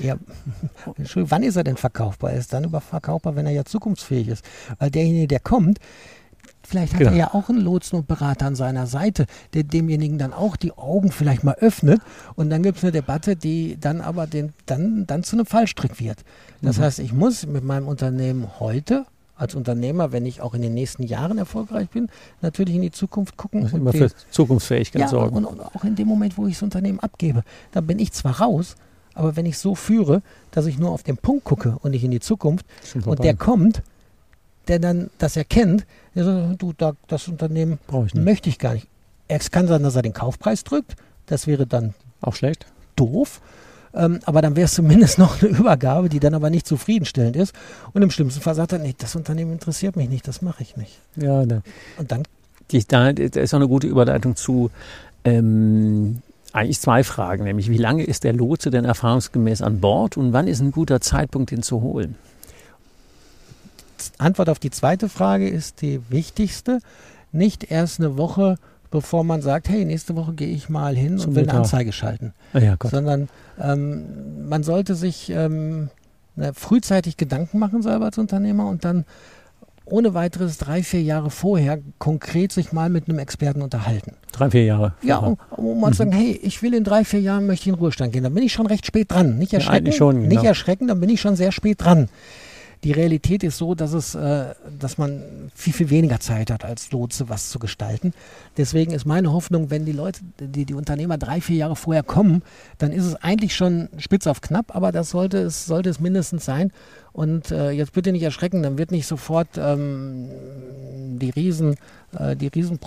Ja, 0.00 0.16
wann 1.14 1.42
ist 1.42 1.56
er 1.56 1.64
denn 1.64 1.76
verkaufbar? 1.76 2.32
Er 2.32 2.38
ist 2.38 2.52
dann 2.52 2.64
über 2.64 2.80
verkaufbar, 2.80 3.36
wenn 3.36 3.44
er 3.44 3.52
ja 3.52 3.64
zukunftsfähig 3.64 4.28
ist. 4.28 4.44
Weil 4.78 4.90
derjenige, 4.90 5.28
der 5.28 5.40
kommt, 5.40 5.78
Vielleicht 6.64 6.94
hat 6.94 7.00
genau. 7.00 7.10
er 7.12 7.16
ja 7.16 7.34
auch 7.34 7.48
einen 7.48 7.60
Lotsen 7.60 7.98
und 7.98 8.06
Berater 8.06 8.46
an 8.46 8.54
seiner 8.54 8.86
Seite, 8.86 9.26
der 9.54 9.64
demjenigen 9.64 10.18
dann 10.18 10.32
auch 10.32 10.56
die 10.56 10.72
Augen 10.72 11.10
vielleicht 11.10 11.44
mal 11.44 11.54
öffnet. 11.54 12.00
Und 12.36 12.50
dann 12.50 12.62
gibt 12.62 12.78
es 12.78 12.84
eine 12.84 12.92
Debatte, 12.92 13.36
die 13.36 13.76
dann 13.80 14.00
aber 14.00 14.26
den, 14.26 14.52
dann, 14.66 15.06
dann 15.06 15.22
zu 15.24 15.36
einem 15.36 15.46
Fallstrick 15.46 16.00
wird. 16.00 16.18
Das 16.60 16.78
mhm. 16.78 16.82
heißt, 16.82 16.98
ich 17.00 17.12
muss 17.12 17.46
mit 17.46 17.64
meinem 17.64 17.88
Unternehmen 17.88 18.60
heute 18.60 19.06
als 19.36 19.54
Unternehmer, 19.54 20.12
wenn 20.12 20.24
ich 20.24 20.40
auch 20.40 20.54
in 20.54 20.62
den 20.62 20.72
nächsten 20.72 21.02
Jahren 21.02 21.36
erfolgreich 21.36 21.88
bin, 21.90 22.08
natürlich 22.42 22.76
in 22.76 22.82
die 22.82 22.92
Zukunft 22.92 23.36
gucken. 23.36 23.64
Und 23.64 23.72
immer 23.72 23.90
den, 23.90 24.08
für 24.08 24.14
Zukunftsfähigkeit 24.30 25.02
ja, 25.02 25.08
sorgen. 25.08 25.36
Und, 25.36 25.44
und, 25.46 25.60
auch 25.60 25.84
in 25.84 25.96
dem 25.96 26.06
Moment, 26.06 26.38
wo 26.38 26.46
ich 26.46 26.54
das 26.54 26.62
Unternehmen 26.62 27.00
abgebe, 27.00 27.42
dann 27.72 27.86
bin 27.86 27.98
ich 27.98 28.12
zwar 28.12 28.40
raus, 28.40 28.76
aber 29.14 29.36
wenn 29.36 29.44
ich 29.46 29.58
so 29.58 29.74
führe, 29.74 30.22
dass 30.52 30.66
ich 30.66 30.78
nur 30.78 30.90
auf 30.90 31.02
den 31.02 31.16
Punkt 31.16 31.44
gucke 31.44 31.76
und 31.82 31.90
nicht 31.90 32.04
in 32.04 32.10
die 32.10 32.20
Zukunft 32.20 32.64
und 33.04 33.22
der 33.24 33.34
kommt, 33.34 33.82
der 34.68 34.78
dann 34.78 35.10
das 35.18 35.36
erkennt, 35.36 35.86
der 36.14 36.24
sagt, 36.24 36.62
du, 36.62 36.72
da, 36.72 36.92
das 37.08 37.28
Unternehmen 37.28 37.78
ich 38.06 38.14
möchte 38.14 38.48
ich 38.48 38.58
gar 38.58 38.74
nicht. 38.74 38.86
Es 39.28 39.50
kann 39.50 39.66
sein, 39.66 39.82
dass 39.82 39.96
er 39.96 40.02
den 40.02 40.12
Kaufpreis 40.12 40.64
drückt. 40.64 40.96
Das 41.26 41.46
wäre 41.46 41.66
dann 41.66 41.94
auch 42.20 42.34
schlecht. 42.34 42.66
Doof. 42.96 43.40
Ähm, 43.94 44.20
aber 44.24 44.42
dann 44.42 44.56
wäre 44.56 44.66
es 44.66 44.74
zumindest 44.74 45.18
noch 45.18 45.42
eine 45.42 45.50
Übergabe, 45.50 46.08
die 46.08 46.20
dann 46.20 46.34
aber 46.34 46.50
nicht 46.50 46.66
zufriedenstellend 46.66 47.36
ist. 47.36 47.54
Und 47.92 48.02
im 48.02 48.10
schlimmsten 48.10 48.40
Fall 48.40 48.54
sagt 48.54 48.72
er, 48.72 48.78
nee, 48.78 48.94
das 48.96 49.16
Unternehmen 49.16 49.52
interessiert 49.52 49.96
mich 49.96 50.08
nicht, 50.08 50.26
das 50.28 50.42
mache 50.42 50.62
ich 50.62 50.76
nicht. 50.76 50.98
Ja, 51.16 51.44
ne. 51.44 51.62
Und 51.98 52.12
dann. 52.12 52.22
Die, 52.70 52.84
da, 52.86 53.08
ist 53.08 53.54
auch 53.54 53.58
eine 53.58 53.68
gute 53.68 53.86
Überleitung 53.86 54.36
zu 54.36 54.70
ähm, 55.24 56.22
eigentlich 56.52 56.80
zwei 56.80 57.04
Fragen, 57.04 57.44
nämlich 57.44 57.70
wie 57.70 57.78
lange 57.78 58.04
ist 58.04 58.24
der 58.24 58.32
Lotse 58.32 58.70
denn 58.70 58.84
erfahrungsgemäß 58.84 59.62
an 59.62 59.80
Bord 59.80 60.16
und 60.16 60.32
wann 60.32 60.46
ist 60.46 60.60
ein 60.60 60.72
guter 60.72 61.00
Zeitpunkt, 61.00 61.52
ihn 61.52 61.62
zu 61.62 61.80
holen? 61.80 62.14
Antwort 64.18 64.48
auf 64.48 64.58
die 64.58 64.70
zweite 64.70 65.08
Frage 65.08 65.48
ist 65.48 65.82
die 65.82 66.00
wichtigste. 66.10 66.80
Nicht 67.32 67.70
erst 67.70 68.00
eine 68.00 68.16
Woche, 68.16 68.56
bevor 68.90 69.24
man 69.24 69.42
sagt, 69.42 69.68
hey, 69.68 69.84
nächste 69.84 70.16
Woche 70.16 70.32
gehe 70.34 70.48
ich 70.48 70.68
mal 70.68 70.94
hin 70.94 71.18
Zum 71.18 71.30
und 71.30 71.36
will 71.36 71.48
eine 71.48 71.58
Anzeige 71.58 71.92
schalten. 71.92 72.34
Ah 72.52 72.58
ja, 72.58 72.76
Sondern 72.82 73.28
ähm, 73.60 74.48
man 74.48 74.62
sollte 74.62 74.94
sich 74.94 75.30
ähm, 75.30 75.88
frühzeitig 76.54 77.16
Gedanken 77.16 77.58
machen 77.58 77.82
selber 77.82 78.06
als 78.06 78.18
Unternehmer 78.18 78.66
und 78.68 78.84
dann 78.84 79.04
ohne 79.84 80.14
weiteres 80.14 80.58
drei, 80.58 80.82
vier 80.82 81.02
Jahre 81.02 81.30
vorher 81.30 81.78
konkret 81.98 82.52
sich 82.52 82.72
mal 82.72 82.88
mit 82.88 83.08
einem 83.08 83.18
Experten 83.18 83.62
unterhalten. 83.62 84.14
Drei, 84.30 84.50
vier 84.50 84.64
Jahre. 84.64 84.94
Ja, 85.02 85.18
um, 85.18 85.38
um 85.50 85.80
mal 85.80 85.88
mhm. 85.88 85.92
zu 85.92 85.98
sagen, 85.98 86.12
hey, 86.12 86.38
ich 86.42 86.62
will 86.62 86.74
in 86.74 86.84
drei, 86.84 87.04
vier 87.04 87.20
Jahren 87.20 87.46
möchte 87.46 87.64
ich 87.64 87.68
in 87.68 87.74
Ruhestand 87.74 88.12
gehen. 88.12 88.22
Dann 88.22 88.34
bin 88.34 88.44
ich 88.44 88.52
schon 88.52 88.66
recht 88.66 88.86
spät 88.86 89.10
dran. 89.10 89.38
Nicht 89.38 89.52
erschrecken, 89.52 89.86
ja, 89.86 89.92
schon, 89.92 90.16
genau. 90.16 90.28
nicht 90.28 90.44
erschrecken, 90.44 90.86
dann 90.86 91.00
bin 91.00 91.10
ich 91.10 91.20
schon 91.20 91.34
sehr 91.34 91.50
spät 91.50 91.82
dran 91.82 92.08
Die 92.84 92.90
Realität 92.90 93.44
ist 93.44 93.58
so, 93.58 93.76
dass 93.76 93.92
es, 93.92 94.16
äh, 94.16 94.54
dass 94.78 94.98
man 94.98 95.22
viel, 95.54 95.72
viel 95.72 95.90
weniger 95.90 96.18
Zeit 96.18 96.50
hat 96.50 96.64
als 96.64 96.90
Lotse, 96.90 97.28
was 97.28 97.50
zu 97.50 97.60
gestalten. 97.60 98.12
Deswegen 98.56 98.92
ist 98.92 99.06
meine 99.06 99.32
Hoffnung, 99.32 99.70
wenn 99.70 99.84
die 99.84 99.92
Leute, 99.92 100.20
die, 100.40 100.64
die 100.64 100.74
Unternehmer 100.74 101.16
drei, 101.16 101.40
vier 101.40 101.56
Jahre 101.56 101.76
vorher 101.76 102.02
kommen, 102.02 102.42
dann 102.78 102.90
ist 102.90 103.04
es 103.04 103.14
eigentlich 103.16 103.54
schon 103.54 103.88
spitz 103.98 104.26
auf 104.26 104.40
knapp, 104.40 104.74
aber 104.74 104.90
das 104.90 105.10
sollte 105.10 105.38
es, 105.38 105.64
sollte 105.66 105.90
es 105.90 106.00
mindestens 106.00 106.44
sein. 106.44 106.72
Und 107.12 107.52
äh, 107.52 107.70
jetzt 107.70 107.92
bitte 107.92 108.10
nicht 108.10 108.22
erschrecken, 108.22 108.62
dann 108.62 108.78
wird 108.78 108.90
nicht 108.90 109.06
sofort 109.06 109.48
ähm, 109.58 110.28
die 111.18 111.30
riesen, 111.30 111.76
äh, 112.18 112.34
die 112.34 112.48
riesen 112.48 112.80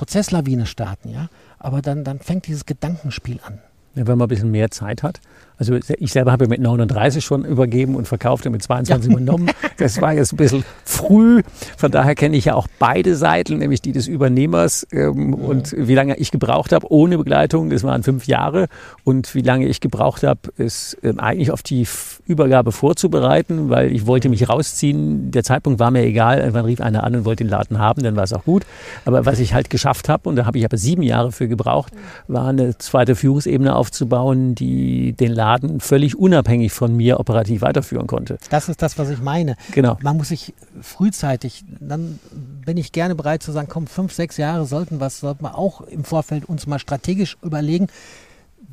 starten, 0.66 1.10
ja. 1.10 1.30
Aber 1.58 1.82
dann, 1.82 2.04
dann 2.04 2.20
fängt 2.20 2.48
dieses 2.48 2.66
Gedankenspiel 2.66 3.40
an. 3.44 3.60
Ja, 3.96 4.06
wenn 4.08 4.18
man 4.18 4.26
ein 4.26 4.30
bisschen 4.30 4.52
mehr 4.52 4.72
Zeit 4.72 5.04
hat. 5.04 5.22
Also 5.58 5.76
ich 5.76 6.12
selber 6.12 6.32
habe 6.32 6.48
mit 6.48 6.60
39 6.60 7.24
schon 7.24 7.46
übergeben 7.46 7.96
und 7.96 8.08
verkaufte 8.08 8.50
mit 8.50 8.62
22 8.62 9.10
ja. 9.10 9.18
übernommen. 9.18 9.50
Das 9.78 10.02
war 10.02 10.14
jetzt 10.14 10.34
ein 10.34 10.38
bisschen 10.38 10.64
früh. 10.84 11.42
Von 11.78 11.92
daher 11.92 12.16
kenne 12.16 12.38
ich 12.38 12.46
ja 12.46 12.56
auch 12.56 12.68
beide 12.80 13.16
Seiten, 13.16 13.58
nämlich 13.58 13.82
die 13.82 13.92
des 13.92 14.08
Übernehmers 14.08 14.88
ähm, 14.92 15.36
ja. 15.38 15.48
und 15.48 15.76
wie 15.78 15.96
lange 15.96 16.18
ich 16.18 16.32
gebraucht 16.32 16.72
habe 16.72 16.92
ohne 16.92 17.18
Begleitung. 17.18 17.70
Das 17.70 17.84
waren 17.84 18.04
fünf 18.04 18.28
Jahre. 18.28 18.68
Und 19.04 19.36
wie 19.36 19.42
lange 19.42 19.68
ich 19.68 19.82
gebraucht 19.82 20.24
habe, 20.24 20.40
ist 20.58 20.98
ähm, 21.04 21.20
eigentlich 21.20 21.52
auf 21.52 21.64
die 21.64 21.88
Übergabe 22.26 22.72
vorzubereiten, 22.72 23.70
weil 23.70 23.92
ich 23.92 24.06
wollte 24.08 24.30
mich 24.30 24.50
rausziehen. 24.50 25.32
Der 25.32 25.44
Zeitpunkt 25.44 25.80
war 25.80 25.92
mir 25.92 26.04
egal. 26.04 26.40
Irgendwann 26.40 26.66
rief 26.66 26.82
einer 26.82 27.04
an 27.04 27.16
und 27.16 27.26
wollte 27.26 27.44
den 27.44 27.50
Laden 27.50 27.80
haben, 27.80 28.04
dann 28.04 28.16
war 28.16 28.24
es 28.24 28.34
auch 28.34 28.46
gut. 28.46 28.66
Aber 29.06 29.26
was 29.26 29.40
ich 29.40 29.54
halt 29.54 29.70
geschafft 29.70 30.10
habe, 30.10 30.30
und 30.30 30.36
da 30.36 30.46
habe 30.46 30.58
ich 30.58 30.66
aber 30.66 30.78
sieben 30.78 31.02
Jahre 31.02 31.32
für 31.32 31.48
gebraucht, 31.48 31.94
war 32.28 32.48
eine 32.48 32.78
zweite 32.78 33.16
Führungsebene 33.16 33.76
aufzubauen, 33.76 34.56
die 34.56 35.14
den 35.14 35.32
Laden 35.32 35.45
Laden 35.46 35.80
völlig 35.80 36.18
unabhängig 36.18 36.72
von 36.72 36.96
mir 36.96 37.20
operativ 37.20 37.62
weiterführen 37.62 38.08
konnte. 38.08 38.40
Das 38.50 38.68
ist 38.68 38.82
das, 38.82 38.98
was 38.98 39.10
ich 39.10 39.22
meine. 39.22 39.56
Genau. 39.74 39.98
Man 40.02 40.18
muss 40.18 40.30
sich 40.30 40.56
frühzeitig, 40.82 41.64
dann 41.80 42.20
bin 42.66 42.78
ich 42.78 42.92
gerne 42.92 43.14
bereit 43.14 43.44
zu 43.44 43.52
sagen, 43.52 43.68
komm, 43.70 43.86
fünf, 43.86 44.12
sechs 44.12 44.38
Jahre 44.38 44.66
sollten 44.66 45.00
was, 45.00 45.20
sollten 45.20 45.44
wir 45.44 45.56
auch 45.56 45.82
im 45.82 46.04
Vorfeld 46.04 46.46
uns 46.46 46.66
mal 46.66 46.80
strategisch 46.80 47.38
überlegen, 47.44 47.88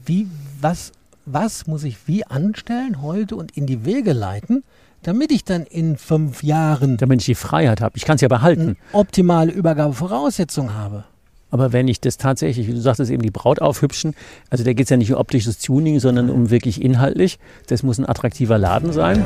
wie, 0.07 0.27
was, 0.63 0.93
was 1.27 1.67
muss 1.67 1.85
ich 1.85 2.09
wie 2.09 2.25
anstellen 2.25 3.03
heute 3.03 3.37
und 3.37 3.55
in 3.55 3.67
die 3.67 3.85
Wege 3.85 4.15
leiten, 4.15 4.65
damit 5.03 5.31
ich 5.31 5.45
dann 5.45 5.65
in 5.65 5.99
fünf 5.99 6.43
Jahren. 6.43 6.97
Damit 6.97 7.21
ich 7.21 7.27
die 7.27 7.35
Freiheit 7.35 7.83
habe. 7.83 7.99
Ich 7.99 8.07
kann 8.07 8.15
es 8.15 8.23
ja 8.23 8.29
behalten. 8.29 8.79
Optimale 8.93 9.53
Übergabevoraussetzungen 9.53 10.75
habe. 10.75 11.05
Aber 11.53 11.73
wenn 11.73 11.87
ich 11.87 12.01
das 12.01 12.17
tatsächlich, 12.17 12.67
wie 12.67 12.73
du 12.73 12.81
sagtest, 12.81 13.11
eben 13.11 13.23
die 13.23 13.31
Braut 13.31 13.61
aufhübschen, 13.61 14.15
also 14.49 14.65
da 14.65 14.73
geht 14.73 14.87
es 14.87 14.91
ja 14.91 14.97
nicht 14.97 15.13
um 15.13 15.19
optisches 15.19 15.59
Tuning, 15.59 16.01
sondern 16.01 16.31
um 16.31 16.49
wirklich 16.49 16.83
inhaltlich. 16.83 17.39
Das 17.67 17.83
muss 17.83 17.99
ein 17.99 18.09
attraktiver 18.09 18.57
Laden 18.57 18.91
sein. 18.91 19.23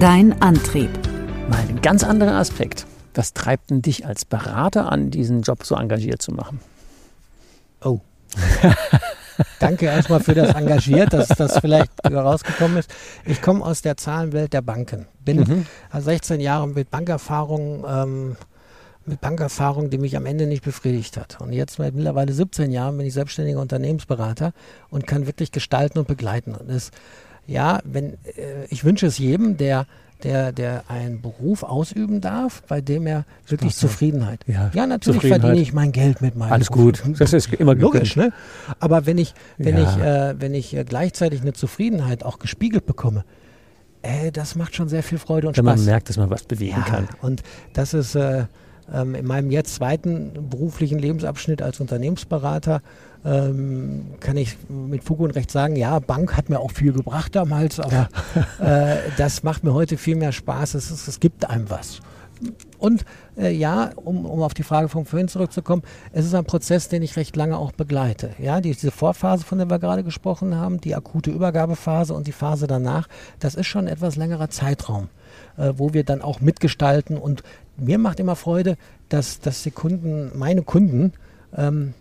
Dein 0.00 0.42
Antrieb. 0.42 0.90
Mal 1.48 1.60
ein 1.68 1.80
ganz 1.80 2.02
anderer 2.02 2.34
Aspekt. 2.34 2.84
Was 3.14 3.32
treibt 3.32 3.70
denn 3.70 3.80
dich 3.80 4.04
als 4.04 4.24
Berater 4.24 4.90
an, 4.90 5.12
diesen 5.12 5.42
Job 5.42 5.64
so 5.64 5.76
engagiert 5.76 6.20
zu 6.20 6.32
machen? 6.32 6.58
Oh. 7.80 8.00
Danke 9.60 9.86
erstmal 9.86 10.18
für 10.18 10.34
das 10.34 10.52
Engagiert, 10.56 11.12
dass 11.12 11.28
das 11.28 11.60
vielleicht 11.60 11.92
rausgekommen 12.04 12.78
ist. 12.78 12.92
Ich 13.24 13.40
komme 13.40 13.64
aus 13.64 13.82
der 13.82 13.96
Zahlenwelt 13.96 14.52
der 14.52 14.62
Banken. 14.62 15.06
Bin 15.24 15.38
mhm. 15.38 15.66
16 15.96 16.40
Jahre 16.40 16.66
mit 16.66 16.90
Bankerfahrung 16.90 17.84
ähm, 17.88 18.36
mit 19.08 19.20
Bankerfahrung, 19.20 19.90
die 19.90 19.98
mich 19.98 20.16
am 20.16 20.26
Ende 20.26 20.46
nicht 20.46 20.64
befriedigt 20.64 21.16
hat. 21.16 21.40
Und 21.40 21.52
jetzt 21.52 21.76
seit 21.76 21.94
mittlerweile 21.94 22.32
17 22.32 22.70
Jahren 22.70 22.96
bin 22.96 23.06
ich 23.06 23.14
selbstständiger 23.14 23.60
Unternehmensberater 23.60 24.52
und 24.90 25.06
kann 25.06 25.26
wirklich 25.26 25.52
gestalten 25.52 25.98
und 25.98 26.08
begleiten. 26.08 26.54
Und 26.54 26.70
es, 26.70 26.90
ja, 27.46 27.80
wenn, 27.84 28.14
äh, 28.14 28.66
ich 28.70 28.84
wünsche 28.84 29.06
es 29.06 29.18
jedem, 29.18 29.56
der 29.56 29.86
der, 30.22 30.52
der 30.52 30.84
einen 30.88 31.20
Beruf 31.20 31.62
ausüben 31.62 32.20
darf, 32.20 32.62
bei 32.62 32.80
dem 32.80 33.06
er 33.06 33.24
wirklich 33.46 33.72
Spaß 33.72 33.80
Zufriedenheit. 33.80 34.40
Ja, 34.46 34.70
ja 34.72 34.86
natürlich 34.86 35.26
verdiene 35.26 35.58
ich 35.58 35.72
mein 35.72 35.92
Geld 35.92 36.22
mit 36.22 36.36
meinem 36.36 36.52
Alles 36.52 36.68
Beruf. 36.68 37.02
gut, 37.02 37.20
das 37.20 37.32
ist 37.32 37.52
immer 37.52 37.74
logisch, 37.74 38.16
ne? 38.16 38.32
Aber 38.80 39.06
wenn 39.06 39.18
ich, 39.18 39.34
wenn 39.58 39.76
ja. 39.76 39.82
ich, 39.82 40.02
äh, 40.02 40.40
wenn 40.40 40.54
ich 40.54 40.74
äh, 40.74 40.84
gleichzeitig 40.84 41.42
eine 41.42 41.52
Zufriedenheit 41.52 42.24
auch 42.24 42.38
gespiegelt 42.38 42.86
bekomme, 42.86 43.24
äh, 44.02 44.32
das 44.32 44.54
macht 44.54 44.74
schon 44.74 44.88
sehr 44.88 45.02
viel 45.02 45.18
Freude 45.18 45.48
und 45.48 45.56
wenn 45.56 45.64
Spaß. 45.64 45.74
Wenn 45.74 45.84
man 45.84 45.92
merkt, 45.92 46.08
dass 46.08 46.16
man 46.16 46.30
was 46.30 46.44
bewegen 46.44 46.78
ja, 46.78 46.84
kann. 46.84 47.08
Und 47.20 47.42
das 47.74 47.92
ist 47.92 48.14
äh, 48.14 48.46
ähm, 48.92 49.14
in 49.14 49.26
meinem 49.26 49.50
jetzt 49.50 49.74
zweiten 49.74 50.48
beruflichen 50.50 50.98
Lebensabschnitt 50.98 51.62
als 51.62 51.80
Unternehmensberater 51.80 52.82
ähm, 53.24 54.14
kann 54.20 54.36
ich 54.36 54.56
mit 54.68 55.02
Fug 55.04 55.20
und 55.20 55.32
Recht 55.32 55.50
sagen, 55.50 55.76
ja, 55.76 55.98
Bank 55.98 56.36
hat 56.36 56.48
mir 56.48 56.60
auch 56.60 56.70
viel 56.70 56.92
gebracht 56.92 57.34
damals, 57.34 57.80
aber 57.80 58.08
ja. 58.60 58.94
äh, 58.94 58.98
das 59.16 59.42
macht 59.42 59.64
mir 59.64 59.74
heute 59.74 59.96
viel 59.98 60.16
mehr 60.16 60.32
Spaß. 60.32 60.74
Es, 60.74 60.90
ist, 60.90 61.08
es 61.08 61.20
gibt 61.20 61.48
einem 61.48 61.68
was. 61.68 62.00
Und 62.78 63.04
äh, 63.36 63.50
ja, 63.50 63.90
um, 63.96 64.26
um 64.26 64.42
auf 64.42 64.52
die 64.52 64.62
Frage 64.62 64.88
von 64.88 65.06
vorhin 65.06 65.28
zurückzukommen, 65.28 65.82
es 66.12 66.26
ist 66.26 66.34
ein 66.34 66.44
Prozess, 66.44 66.88
den 66.88 67.02
ich 67.02 67.16
recht 67.16 67.34
lange 67.34 67.56
auch 67.56 67.72
begleite. 67.72 68.30
Ja, 68.38 68.60
diese 68.60 68.90
Vorphase, 68.90 69.44
von 69.44 69.58
der 69.58 69.70
wir 69.70 69.78
gerade 69.78 70.04
gesprochen 70.04 70.54
haben, 70.54 70.80
die 70.80 70.94
akute 70.94 71.30
Übergabephase 71.30 72.12
und 72.12 72.26
die 72.26 72.32
Phase 72.32 72.66
danach, 72.66 73.08
das 73.38 73.54
ist 73.54 73.66
schon 73.66 73.86
ein 73.86 73.92
etwas 73.92 74.16
längerer 74.16 74.50
Zeitraum, 74.50 75.08
äh, 75.56 75.72
wo 75.76 75.94
wir 75.94 76.04
dann 76.04 76.20
auch 76.20 76.40
mitgestalten 76.40 77.16
und 77.16 77.42
mir 77.76 77.98
macht 77.98 78.20
immer 78.20 78.36
Freude, 78.36 78.76
dass, 79.08 79.40
dass 79.40 79.62
die 79.62 79.70
Kunden, 79.70 80.30
meine 80.36 80.62
Kunden, 80.62 81.12
ähm, 81.56 81.94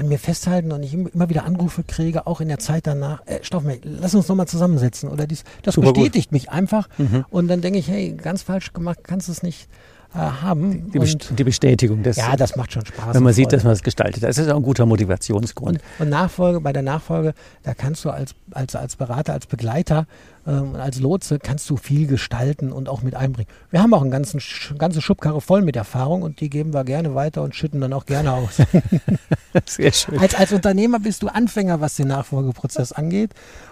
an 0.00 0.08
mir 0.08 0.18
festhalten 0.18 0.72
und 0.72 0.82
ich 0.82 0.94
immer 0.94 1.28
wieder 1.28 1.44
Anrufe 1.44 1.82
kriege, 1.82 2.26
auch 2.26 2.40
in 2.40 2.48
der 2.48 2.58
Zeit 2.58 2.86
danach, 2.86 3.24
äh, 3.26 3.40
Stoffmehl, 3.42 3.80
lass 3.84 4.14
uns 4.14 4.28
nochmal 4.28 4.48
zusammensetzen. 4.48 5.10
Oder 5.10 5.26
dies, 5.26 5.44
das 5.62 5.74
Super 5.74 5.92
bestätigt 5.92 6.28
gut. 6.28 6.32
mich 6.32 6.50
einfach. 6.50 6.88
Mhm. 6.96 7.26
Und 7.28 7.48
dann 7.48 7.60
denke 7.60 7.78
ich, 7.78 7.88
hey, 7.88 8.12
ganz 8.12 8.42
falsch 8.42 8.72
gemacht, 8.72 9.00
kannst 9.02 9.28
du 9.28 9.32
es 9.32 9.42
nicht 9.42 9.68
äh, 10.14 10.18
haben. 10.18 10.90
Die, 10.90 10.98
die, 10.98 11.34
die, 11.36 11.44
Bestätigung. 11.44 12.02
Das, 12.02 12.16
ja, 12.16 12.34
das 12.34 12.56
macht 12.56 12.72
schon 12.72 12.86
Spaß. 12.86 13.14
Wenn 13.14 13.22
man 13.22 13.34
sieht, 13.34 13.52
dass 13.52 13.62
man 13.62 13.74
es 13.74 13.82
gestaltet. 13.82 14.22
Das 14.22 14.38
ist 14.38 14.48
auch 14.48 14.56
ein 14.56 14.62
guter 14.62 14.86
Motivationsgrund. 14.86 15.78
Und, 15.98 16.04
und, 16.06 16.08
Nachfolge, 16.08 16.60
bei 16.60 16.72
der 16.72 16.82
Nachfolge, 16.82 17.34
da 17.62 17.74
kannst 17.74 18.04
du 18.04 18.10
als, 18.10 18.34
als, 18.52 18.74
als 18.74 18.96
Berater, 18.96 19.34
als 19.34 19.46
Begleiter 19.46 20.06
ähm, 20.50 20.74
als 20.74 21.00
Lotse 21.00 21.38
kannst 21.38 21.70
du 21.70 21.76
viel 21.76 22.06
gestalten 22.06 22.72
und 22.72 22.88
auch 22.88 23.02
mit 23.02 23.14
einbringen. 23.14 23.48
Wir 23.70 23.82
haben 23.82 23.94
auch 23.94 24.02
einen 24.02 24.10
ganzen, 24.10 24.40
ganze 24.78 25.00
Schubkarre 25.00 25.40
voll 25.40 25.62
mit 25.62 25.76
Erfahrung 25.76 26.22
und 26.22 26.40
die 26.40 26.50
geben 26.50 26.74
wir 26.74 26.84
gerne 26.84 27.14
weiter 27.14 27.42
und 27.42 27.54
schütten 27.54 27.80
dann 27.80 27.92
auch 27.92 28.06
gerne 28.06 28.32
aus. 28.32 28.56
Sehr 29.66 29.92
schön. 29.92 30.18
Als, 30.18 30.34
als 30.34 30.52
Unternehmer 30.52 30.98
bist 30.98 31.22
du 31.22 31.28
Anfänger, 31.28 31.80
was 31.80 31.96
den 31.96 32.08
Nachfolgeprozess 32.08 32.92
angeht. 32.92 33.30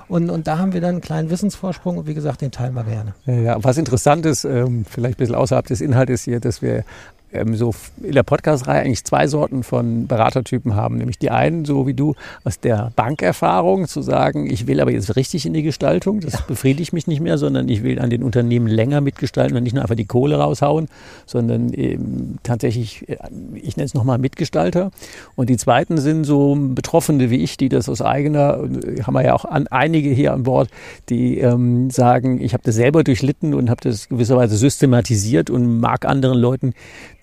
Und, 0.09 0.31
und 0.31 0.47
da 0.47 0.59
haben 0.59 0.73
wir 0.73 0.81
dann 0.81 0.91
einen 0.91 1.01
kleinen 1.01 1.31
Wissensvorsprung 1.31 1.99
und 1.99 2.07
wie 2.07 2.15
gesagt, 2.15 2.41
den 2.41 2.51
teilen 2.51 2.75
wir 2.75 2.85
gerne. 2.85 3.15
Ja, 3.27 3.63
was 3.63 3.77
interessant 3.77 4.25
ist, 4.25 4.45
ähm, 4.45 4.85
vielleicht 4.89 5.17
ein 5.17 5.19
bisschen 5.19 5.35
außerhalb 5.35 5.67
des 5.67 5.81
Inhaltes 5.81 6.23
hier, 6.23 6.41
dass 6.41 6.63
wir 6.63 6.85
ähm, 7.33 7.55
so 7.55 7.75
in 8.03 8.13
der 8.13 8.23
Podcast-Reihe 8.23 8.83
eigentlich 8.83 9.05
zwei 9.05 9.27
Sorten 9.27 9.63
von 9.63 10.07
Beratertypen 10.07 10.75
haben. 10.75 10.97
Nämlich 10.97 11.19
die 11.19 11.31
einen, 11.31 11.65
so 11.65 11.87
wie 11.87 11.95
du, 11.95 12.15
aus 12.45 12.61
der 12.61 12.93
Bankerfahrung 12.97 13.87
zu 13.87 14.03
sagen, 14.03 14.51
ich 14.51 14.67
will 14.67 14.81
aber 14.81 14.91
jetzt 14.91 15.17
richtig 15.17 15.47
in 15.47 15.53
die 15.53 15.63
Gestaltung, 15.63 16.21
das 16.21 16.35
ja. 16.35 16.41
befriedigt 16.47 16.93
mich 16.93 17.07
nicht 17.07 17.21
mehr, 17.21 17.39
sondern 17.39 17.69
ich 17.69 17.83
will 17.83 17.99
an 17.99 18.11
den 18.11 18.23
Unternehmen 18.23 18.67
länger 18.67 19.01
mitgestalten 19.01 19.57
und 19.57 19.63
nicht 19.63 19.75
nur 19.75 19.83
einfach 19.83 19.95
die 19.95 20.07
Kohle 20.07 20.37
raushauen, 20.37 20.89
sondern 21.27 21.73
eben 21.73 22.39
tatsächlich, 22.43 23.09
äh, 23.09 23.17
ich 23.55 23.77
nenne 23.77 23.87
es 23.87 23.95
nochmal 23.95 24.19
Mitgestalter. 24.19 24.91
Und 25.37 25.51
die 25.51 25.57
zweiten 25.57 25.99
sind 25.99 26.25
so 26.25 26.57
Betroffene 26.59 27.31
wie 27.31 27.43
ich, 27.43 27.57
die 27.57 27.69
das 27.69 27.89
aus 27.89 28.03
eigener, 28.03 28.61
äh, 28.63 29.03
haben 29.03 29.15
wir 29.15 29.25
ja 29.25 29.35
auch 29.35 29.45
an, 29.45 29.67
einige 29.69 30.11
hier 30.11 30.33
an 30.33 30.45
Bord, 30.45 30.69
die 31.09 31.39
ähm, 31.39 31.91
sagen, 31.91 32.41
ich 32.41 32.53
habe 32.55 32.63
das 32.65 32.75
selber 32.75 33.05
durchlitten 33.05 33.55
und 33.55 33.71
habe 33.71 33.81
das 33.83 34.09
gewisserweise 34.09 34.57
systematisiert 34.57 35.51
und 35.51 35.81
mag 35.81 36.05
anderen 36.05 36.39
Leuten 36.39 36.75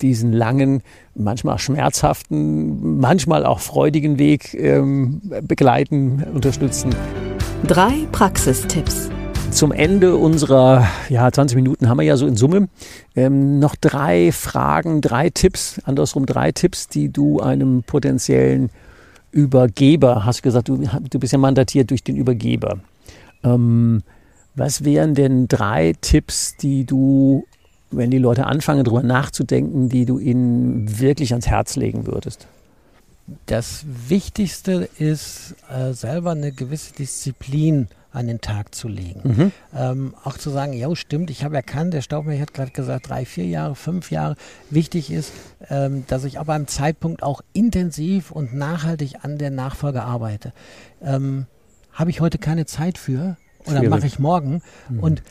diesen 0.02 0.32
langen, 0.32 0.82
manchmal 1.14 1.58
schmerzhaften, 1.58 2.98
manchmal 2.98 3.46
auch 3.46 3.60
freudigen 3.60 4.18
Weg 4.18 4.54
ähm, 4.54 5.20
begleiten, 5.42 6.24
unterstützen. 6.32 6.94
Drei 7.66 7.92
Praxistipps. 8.12 9.10
Zum 9.50 9.72
Ende 9.72 10.16
unserer 10.16 10.86
ja, 11.08 11.30
20 11.30 11.56
Minuten 11.56 11.88
haben 11.88 11.98
wir 11.98 12.04
ja 12.04 12.16
so 12.16 12.26
in 12.26 12.36
Summe 12.36 12.68
ähm, 13.14 13.58
noch 13.58 13.76
drei 13.76 14.32
Fragen, 14.32 15.00
drei 15.00 15.30
Tipps, 15.30 15.80
andersrum 15.84 16.26
drei 16.26 16.52
Tipps, 16.52 16.88
die 16.88 17.10
du 17.10 17.40
einem 17.40 17.82
potenziellen 17.82 18.70
Übergeber, 19.30 20.24
hast 20.24 20.42
gesagt, 20.42 20.68
du, 20.68 20.78
du 20.78 21.18
bist 21.18 21.32
ja 21.32 21.38
mandatiert 21.38 21.90
durch 21.90 22.02
den 22.02 22.16
Übergeber. 22.16 22.80
Ähm, 23.44 24.02
was 24.54 24.84
wären 24.84 25.14
denn 25.14 25.48
drei 25.48 25.94
Tipps, 26.00 26.56
die 26.56 26.84
du 26.84 27.44
wenn 27.96 28.10
die 28.10 28.18
Leute 28.18 28.46
anfangen, 28.46 28.84
darüber 28.84 29.02
nachzudenken, 29.02 29.88
die 29.88 30.04
du 30.04 30.18
ihnen 30.18 30.98
wirklich 30.98 31.32
ans 31.32 31.46
Herz 31.46 31.76
legen 31.76 32.06
würdest? 32.06 32.46
Das 33.46 33.84
Wichtigste 34.08 34.88
ist, 34.98 35.56
äh, 35.68 35.92
selber 35.92 36.30
eine 36.30 36.52
gewisse 36.52 36.92
Disziplin 36.92 37.88
an 38.12 38.28
den 38.28 38.40
Tag 38.40 38.74
zu 38.74 38.88
legen. 38.88 39.20
Mhm. 39.24 39.52
Ähm, 39.76 40.14
auch 40.24 40.38
zu 40.38 40.48
sagen, 40.48 40.72
ja, 40.72 40.94
stimmt, 40.96 41.28
ich 41.28 41.44
habe 41.44 41.56
erkannt, 41.56 41.92
der 41.92 42.00
Staubmilch 42.00 42.40
hat 42.40 42.54
gerade 42.54 42.70
gesagt, 42.70 43.10
drei, 43.10 43.26
vier 43.26 43.44
Jahre, 43.44 43.74
fünf 43.74 44.10
Jahre. 44.10 44.36
Wichtig 44.70 45.10
ist, 45.10 45.32
ähm, 45.68 46.04
dass 46.06 46.24
ich 46.24 46.40
aber 46.40 46.54
am 46.54 46.66
Zeitpunkt 46.66 47.22
auch 47.22 47.42
intensiv 47.52 48.30
und 48.30 48.54
nachhaltig 48.54 49.16
an 49.22 49.36
der 49.36 49.50
Nachfolge 49.50 50.02
arbeite. 50.02 50.52
Ähm, 51.02 51.46
habe 51.92 52.10
ich 52.10 52.20
heute 52.20 52.38
keine 52.38 52.64
Zeit 52.64 52.96
für 52.96 53.36
oder 53.66 53.82
mache 53.88 54.06
ich 54.06 54.18
morgen? 54.18 54.62
Mhm. 54.88 55.00
Und 55.00 55.22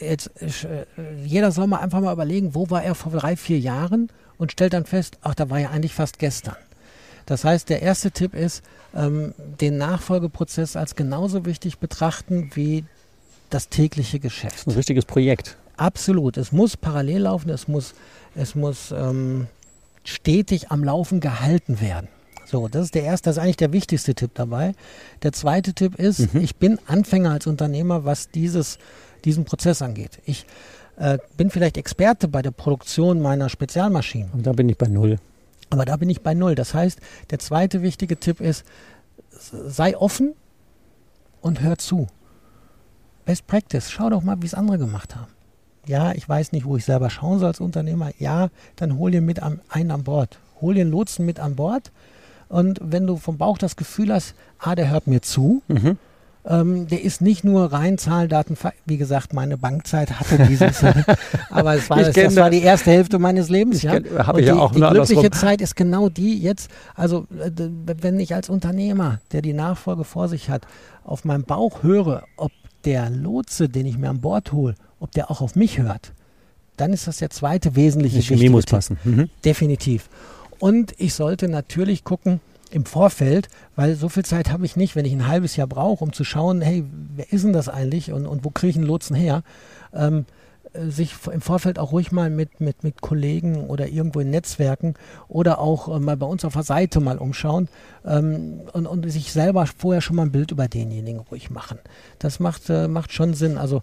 jetzt, 0.00 0.30
äh, 0.40 0.84
jeder 1.24 1.52
soll 1.52 1.66
mal 1.66 1.78
einfach 1.78 2.00
mal 2.00 2.12
überlegen, 2.12 2.54
wo 2.54 2.70
war 2.70 2.82
er 2.82 2.94
vor 2.94 3.12
drei, 3.12 3.36
vier 3.36 3.58
Jahren 3.58 4.10
und 4.38 4.52
stellt 4.52 4.72
dann 4.72 4.84
fest, 4.84 5.18
ach, 5.22 5.34
da 5.34 5.50
war 5.50 5.58
ja 5.58 5.70
eigentlich 5.70 5.94
fast 5.94 6.18
gestern. 6.18 6.56
Das 7.26 7.44
heißt, 7.44 7.68
der 7.68 7.82
erste 7.82 8.10
Tipp 8.10 8.34
ist, 8.34 8.62
ähm, 8.94 9.34
den 9.60 9.78
Nachfolgeprozess 9.78 10.76
als 10.76 10.96
genauso 10.96 11.44
wichtig 11.44 11.78
betrachten 11.78 12.50
wie 12.54 12.84
das 13.50 13.68
tägliche 13.68 14.18
Geschäft. 14.18 14.66
Ein 14.66 14.72
richtiges 14.72 15.04
Projekt. 15.04 15.56
Absolut. 15.76 16.36
Es 16.36 16.52
muss 16.52 16.76
parallel 16.76 17.22
laufen, 17.22 17.50
es 17.50 17.68
muss, 17.68 17.94
es 18.34 18.54
muss 18.54 18.92
ähm, 18.92 19.46
stetig 20.04 20.70
am 20.70 20.84
Laufen 20.84 21.20
gehalten 21.20 21.80
werden. 21.80 22.08
So, 22.46 22.66
das 22.66 22.86
ist 22.86 22.94
der 22.96 23.04
erste, 23.04 23.30
das 23.30 23.36
ist 23.36 23.42
eigentlich 23.42 23.56
der 23.58 23.72
wichtigste 23.72 24.14
Tipp 24.14 24.32
dabei. 24.34 24.74
Der 25.22 25.32
zweite 25.32 25.72
Tipp 25.72 25.94
ist, 25.96 26.34
mhm. 26.34 26.40
ich 26.40 26.56
bin 26.56 26.78
Anfänger 26.86 27.30
als 27.30 27.46
Unternehmer, 27.46 28.04
was 28.04 28.30
dieses, 28.30 28.78
diesen 29.24 29.44
Prozess 29.44 29.82
angeht. 29.82 30.20
Ich 30.24 30.46
äh, 30.96 31.18
bin 31.36 31.50
vielleicht 31.50 31.76
Experte 31.76 32.28
bei 32.28 32.42
der 32.42 32.50
Produktion 32.50 33.22
meiner 33.22 33.48
Spezialmaschinen. 33.48 34.30
Und 34.32 34.46
da 34.46 34.52
bin 34.52 34.68
ich 34.68 34.76
bei 34.76 34.86
Null. 34.86 35.18
Aber 35.70 35.84
da 35.84 35.96
bin 35.96 36.10
ich 36.10 36.22
bei 36.22 36.34
Null. 36.34 36.54
Das 36.54 36.74
heißt, 36.74 37.00
der 37.30 37.38
zweite 37.38 37.82
wichtige 37.82 38.18
Tipp 38.18 38.40
ist, 38.40 38.64
sei 39.30 39.96
offen 39.96 40.34
und 41.40 41.62
hör 41.62 41.78
zu. 41.78 42.08
Best 43.24 43.46
Practice, 43.46 43.90
schau 43.90 44.10
doch 44.10 44.22
mal, 44.22 44.42
wie 44.42 44.46
es 44.46 44.54
andere 44.54 44.78
gemacht 44.78 45.14
haben. 45.16 45.32
Ja, 45.86 46.12
ich 46.12 46.28
weiß 46.28 46.52
nicht, 46.52 46.66
wo 46.66 46.76
ich 46.76 46.84
selber 46.84 47.10
schauen 47.10 47.38
soll 47.38 47.48
als 47.48 47.60
Unternehmer. 47.60 48.10
Ja, 48.18 48.50
dann 48.76 48.98
hol 48.98 49.10
dir 49.10 49.22
mit 49.22 49.42
an, 49.42 49.60
einen 49.68 49.90
an 49.90 50.04
Bord. 50.04 50.38
Hol 50.60 50.74
den 50.74 50.90
Lotsen 50.90 51.24
mit 51.24 51.40
an 51.40 51.56
Bord. 51.56 51.90
Und 52.48 52.80
wenn 52.82 53.06
du 53.06 53.16
vom 53.16 53.38
Bauch 53.38 53.56
das 53.56 53.76
Gefühl 53.76 54.12
hast, 54.12 54.34
ah, 54.58 54.74
der 54.74 54.90
hört 54.90 55.06
mir 55.06 55.22
zu, 55.22 55.62
mhm. 55.68 55.96
Ähm, 56.46 56.88
der 56.88 57.02
ist 57.02 57.20
nicht 57.20 57.44
nur 57.44 57.70
rein 57.70 57.98
Zahlen, 57.98 58.30
Daten, 58.30 58.56
wie 58.86 58.96
gesagt, 58.96 59.34
meine 59.34 59.58
Bankzeit 59.58 60.18
hatte 60.18 60.46
dieses, 60.46 60.82
aber 61.50 61.74
es 61.74 61.90
war, 61.90 61.98
das, 61.98 62.14
das 62.14 62.36
war 62.36 62.48
die 62.48 62.62
erste 62.62 62.90
Hälfte 62.90 63.18
meines 63.18 63.50
Lebens. 63.50 63.82
Ja? 63.82 64.00
Habe 64.18 64.40
ich 64.40 64.46
ja 64.46 64.54
auch 64.54 64.72
die 64.72 64.80
glückliche 64.80 65.30
Zeit 65.32 65.60
ist 65.60 65.76
genau 65.76 66.08
die 66.08 66.38
jetzt, 66.38 66.70
also 66.94 67.26
äh, 67.38 67.50
wenn 68.00 68.18
ich 68.18 68.34
als 68.34 68.48
Unternehmer, 68.48 69.20
der 69.32 69.42
die 69.42 69.52
Nachfolge 69.52 70.04
vor 70.04 70.28
sich 70.28 70.48
hat, 70.48 70.66
auf 71.04 71.26
meinem 71.26 71.44
Bauch 71.44 71.82
höre, 71.82 72.24
ob 72.38 72.52
der 72.86 73.10
Lotse, 73.10 73.68
den 73.68 73.84
ich 73.84 73.98
mir 73.98 74.08
an 74.08 74.22
Bord 74.22 74.52
hole, 74.52 74.76
ob 74.98 75.12
der 75.12 75.30
auch 75.30 75.42
auf 75.42 75.56
mich 75.56 75.78
hört, 75.78 76.12
dann 76.78 76.94
ist 76.94 77.06
das 77.06 77.18
der 77.18 77.28
zweite 77.28 77.76
wesentliche 77.76 78.20
Die 78.20 78.24
Chemie 78.24 78.48
muss 78.48 78.64
passen. 78.64 78.96
Mhm. 79.04 79.28
Definitiv. 79.44 80.08
Und 80.58 80.94
ich 80.98 81.12
sollte 81.12 81.48
natürlich 81.48 82.04
gucken, 82.04 82.40
im 82.70 82.84
Vorfeld, 82.84 83.48
weil 83.76 83.94
so 83.94 84.08
viel 84.08 84.24
Zeit 84.24 84.50
habe 84.50 84.64
ich 84.64 84.76
nicht, 84.76 84.96
wenn 84.96 85.04
ich 85.04 85.12
ein 85.12 85.26
halbes 85.26 85.56
Jahr 85.56 85.66
brauche, 85.66 86.04
um 86.04 86.12
zu 86.12 86.24
schauen, 86.24 86.60
hey, 86.60 86.84
wer 87.14 87.32
ist 87.32 87.44
denn 87.44 87.52
das 87.52 87.68
eigentlich 87.68 88.12
und, 88.12 88.26
und 88.26 88.44
wo 88.44 88.50
kriege 88.50 88.70
ich 88.70 88.76
einen 88.76 88.86
Lotsen 88.86 89.16
her? 89.16 89.42
Ähm, 89.92 90.26
äh, 90.72 90.86
sich 90.90 91.14
im 91.30 91.40
Vorfeld 91.40 91.78
auch 91.78 91.92
ruhig 91.92 92.12
mal 92.12 92.30
mit, 92.30 92.60
mit, 92.60 92.84
mit 92.84 93.00
Kollegen 93.00 93.66
oder 93.66 93.88
irgendwo 93.88 94.20
in 94.20 94.30
Netzwerken 94.30 94.94
oder 95.28 95.58
auch 95.58 95.94
äh, 95.94 95.98
mal 95.98 96.16
bei 96.16 96.26
uns 96.26 96.44
auf 96.44 96.52
der 96.52 96.62
Seite 96.62 97.00
mal 97.00 97.18
umschauen 97.18 97.68
ähm, 98.04 98.60
und, 98.72 98.86
und 98.86 99.10
sich 99.10 99.32
selber 99.32 99.66
vorher 99.66 100.00
schon 100.00 100.16
mal 100.16 100.22
ein 100.22 100.32
Bild 100.32 100.52
über 100.52 100.68
denjenigen 100.68 101.20
ruhig 101.20 101.50
machen. 101.50 101.78
Das 102.18 102.40
macht, 102.40 102.70
äh, 102.70 102.88
macht 102.88 103.12
schon 103.12 103.34
Sinn. 103.34 103.58
Also 103.58 103.82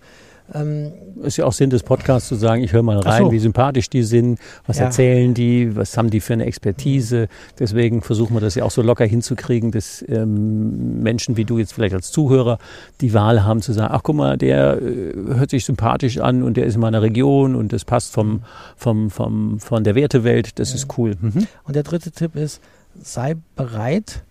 ähm, 0.53 0.91
ist 1.23 1.37
ja 1.37 1.45
auch 1.45 1.53
Sinn 1.53 1.69
des 1.69 1.83
Podcasts 1.83 2.29
zu 2.29 2.35
sagen, 2.35 2.63
ich 2.63 2.73
höre 2.73 2.83
mal 2.83 2.99
rein, 2.99 3.25
so. 3.25 3.31
wie 3.31 3.39
sympathisch 3.39 3.89
die 3.89 4.03
sind, 4.03 4.39
was 4.65 4.77
ja. 4.77 4.85
erzählen 4.85 5.33
die, 5.33 5.75
was 5.75 5.97
haben 5.97 6.09
die 6.09 6.19
für 6.19 6.33
eine 6.33 6.45
Expertise. 6.45 7.27
Deswegen 7.59 8.01
versuchen 8.01 8.35
wir 8.35 8.41
das 8.41 8.55
ja 8.55 8.63
auch 8.63 8.71
so 8.71 8.81
locker 8.81 9.05
hinzukriegen, 9.05 9.71
dass 9.71 10.03
ähm, 10.07 11.01
Menschen 11.01 11.37
wie 11.37 11.45
du 11.45 11.57
jetzt 11.57 11.73
vielleicht 11.73 11.93
als 11.93 12.11
Zuhörer 12.11 12.59
die 13.01 13.13
Wahl 13.13 13.43
haben 13.43 13.61
zu 13.61 13.73
sagen, 13.73 13.93
ach 13.93 14.01
guck 14.03 14.15
mal, 14.15 14.37
der 14.37 14.81
äh, 14.81 15.13
hört 15.35 15.49
sich 15.49 15.65
sympathisch 15.65 16.19
an 16.19 16.43
und 16.43 16.57
der 16.57 16.65
ist 16.65 16.75
in 16.75 16.81
meiner 16.81 17.01
Region 17.01 17.55
und 17.55 17.73
das 17.73 17.83
passt 17.83 18.13
vom, 18.13 18.43
vom, 18.75 19.09
vom, 19.09 19.59
von 19.59 19.83
der 19.83 19.95
Wertewelt, 19.95 20.59
das 20.59 20.69
ja. 20.69 20.75
ist 20.75 20.97
cool. 20.97 21.15
Mhm. 21.19 21.47
Und 21.63 21.75
der 21.75 21.83
dritte 21.83 22.11
Tipp 22.11 22.35
ist, 22.35 22.61
sei 23.01 23.35
bereit, 23.55 24.23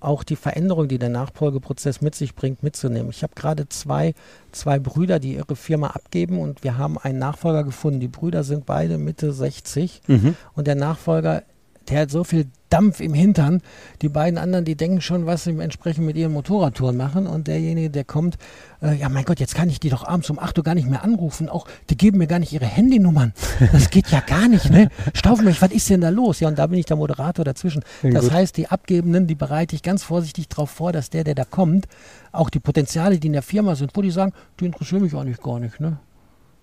auch 0.00 0.24
die 0.24 0.36
Veränderung, 0.36 0.88
die 0.88 0.98
der 0.98 1.08
Nachfolgeprozess 1.08 2.00
mit 2.00 2.14
sich 2.14 2.34
bringt, 2.34 2.62
mitzunehmen. 2.62 3.10
Ich 3.10 3.22
habe 3.22 3.34
gerade 3.34 3.68
zwei, 3.68 4.14
zwei 4.52 4.78
Brüder, 4.78 5.18
die 5.18 5.34
ihre 5.34 5.56
Firma 5.56 5.88
abgeben 5.88 6.38
und 6.38 6.64
wir 6.64 6.78
haben 6.78 6.98
einen 6.98 7.18
Nachfolger 7.18 7.64
gefunden. 7.64 8.00
Die 8.00 8.08
Brüder 8.08 8.44
sind 8.44 8.66
beide 8.66 8.98
Mitte 8.98 9.32
60 9.32 10.02
mhm. 10.06 10.36
und 10.54 10.66
der 10.66 10.74
Nachfolger 10.74 11.42
der 11.88 12.00
hat 12.00 12.10
so 12.10 12.24
viel 12.24 12.46
Dampf 12.70 13.00
im 13.00 13.14
Hintern. 13.14 13.62
Die 14.02 14.08
beiden 14.08 14.38
anderen, 14.38 14.64
die 14.64 14.74
denken 14.74 15.00
schon, 15.00 15.26
was 15.26 15.44
sie 15.44 15.58
entsprechend 15.58 16.06
mit 16.06 16.16
ihren 16.16 16.32
Motorradtouren 16.32 16.96
machen. 16.96 17.26
Und 17.26 17.46
derjenige, 17.46 17.90
der 17.90 18.04
kommt, 18.04 18.36
äh, 18.82 18.94
ja 18.94 19.08
mein 19.08 19.24
Gott, 19.24 19.40
jetzt 19.40 19.54
kann 19.54 19.68
ich 19.68 19.80
die 19.80 19.88
doch 19.88 20.04
abends 20.06 20.30
um 20.30 20.38
8 20.38 20.58
Uhr 20.58 20.64
gar 20.64 20.74
nicht 20.74 20.88
mehr 20.88 21.04
anrufen. 21.04 21.48
Auch 21.48 21.66
die 21.90 21.96
geben 21.96 22.18
mir 22.18 22.26
gar 22.26 22.38
nicht 22.38 22.52
ihre 22.52 22.66
Handynummern. 22.66 23.32
Das 23.72 23.90
geht 23.90 24.08
ja 24.08 24.20
gar 24.20 24.48
nicht, 24.48 24.70
ne? 24.70 24.88
Staufenberg, 25.14 25.60
was 25.60 25.70
ist 25.70 25.88
denn 25.90 26.00
da 26.00 26.08
los? 26.08 26.40
Ja, 26.40 26.48
und 26.48 26.58
da 26.58 26.66
bin 26.66 26.78
ich 26.78 26.86
der 26.86 26.96
Moderator 26.96 27.44
dazwischen. 27.44 27.82
Ja, 28.02 28.10
das 28.10 28.24
gut. 28.24 28.32
heißt, 28.32 28.56
die 28.56 28.68
Abgebenden, 28.68 29.26
die 29.26 29.34
bereite 29.34 29.74
ich 29.76 29.82
ganz 29.82 30.02
vorsichtig 30.02 30.48
darauf 30.48 30.70
vor, 30.70 30.92
dass 30.92 31.10
der, 31.10 31.24
der 31.24 31.34
da 31.34 31.44
kommt, 31.44 31.86
auch 32.32 32.50
die 32.50 32.60
Potenziale, 32.60 33.18
die 33.18 33.28
in 33.28 33.32
der 33.32 33.42
Firma 33.42 33.74
sind, 33.74 33.92
wo 33.94 34.02
die 34.02 34.10
sagen, 34.10 34.32
die 34.60 34.66
interessieren 34.66 35.02
mich 35.02 35.14
eigentlich 35.14 35.40
gar 35.40 35.58
nicht, 35.60 35.80
ne? 35.80 35.98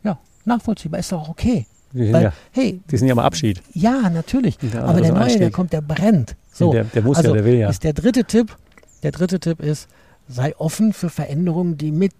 Ja, 0.04 0.20
nachvollziehbar, 0.46 1.00
ist 1.00 1.12
doch 1.12 1.30
okay. 1.30 1.66
Die 1.94 2.06
sind, 2.06 2.14
Weil, 2.14 2.24
ja, 2.24 2.34
hey, 2.52 2.82
die 2.90 2.98
sind 2.98 3.08
ja 3.08 3.16
mal 3.16 3.24
Abschied. 3.24 3.62
Ja, 3.74 4.10
natürlich. 4.10 4.58
Der 4.58 4.84
Aber 4.84 5.00
der 5.00 5.12
Neue, 5.12 5.22
Einstieg. 5.22 5.42
der 5.42 5.52
kommt, 5.52 5.74
der 5.74 5.82
brennt. 5.82 6.36
So, 6.52 6.72
der, 6.72 6.86
der 6.86 7.02
muss 7.04 7.18
also 7.18 7.30
ja, 7.30 7.36
der 7.36 7.46
will 7.46 7.56
ja. 7.56 7.70
Ist 7.70 7.84
der 7.84 7.94
dritte 7.94 8.26
Tipp. 8.26 8.56
Der 9.04 9.12
dritte 9.12 9.40
Tipp 9.40 9.60
ist, 9.60 9.88
sei 10.28 10.56
offen 10.58 10.94
für 10.94 11.10
Veränderungen, 11.10 11.78
die 11.78 11.92
mit 11.92 12.14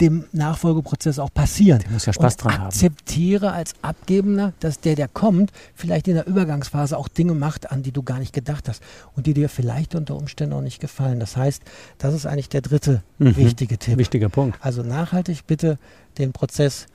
dem 0.00 0.24
Nachfolgeprozess 0.32 1.18
auch 1.18 1.32
passieren. 1.32 1.78
Der 1.80 1.90
muss 1.90 2.06
ja 2.06 2.12
Spaß 2.12 2.34
und 2.34 2.44
dran 2.44 2.58
haben. 2.58 2.66
Akzeptiere 2.66 3.52
als 3.52 3.74
Abgebender, 3.82 4.52
dass 4.58 4.80
der, 4.80 4.96
der 4.96 5.06
kommt, 5.06 5.52
vielleicht 5.74 6.08
in 6.08 6.14
der 6.14 6.26
Übergangsphase 6.26 6.98
auch 6.98 7.06
Dinge 7.06 7.34
macht, 7.34 7.70
an 7.70 7.82
die 7.82 7.92
du 7.92 8.02
gar 8.02 8.18
nicht 8.18 8.32
gedacht 8.32 8.68
hast 8.68 8.82
und 9.14 9.26
die 9.26 9.34
dir 9.34 9.48
vielleicht 9.48 9.94
unter 9.94 10.16
Umständen 10.16 10.54
auch 10.54 10.62
nicht 10.62 10.80
gefallen. 10.80 11.20
Das 11.20 11.36
heißt, 11.36 11.62
das 11.98 12.12
ist 12.14 12.26
eigentlich 12.26 12.48
der 12.48 12.62
dritte 12.62 13.02
mhm. 13.18 13.36
wichtige 13.36 13.78
Tipp. 13.78 13.98
Wichtiger 13.98 14.28
Punkt. 14.28 14.58
Also 14.60 14.82
nachhaltig 14.82 15.46
bitte 15.46 15.78
den 16.18 16.32
Prozess 16.32 16.86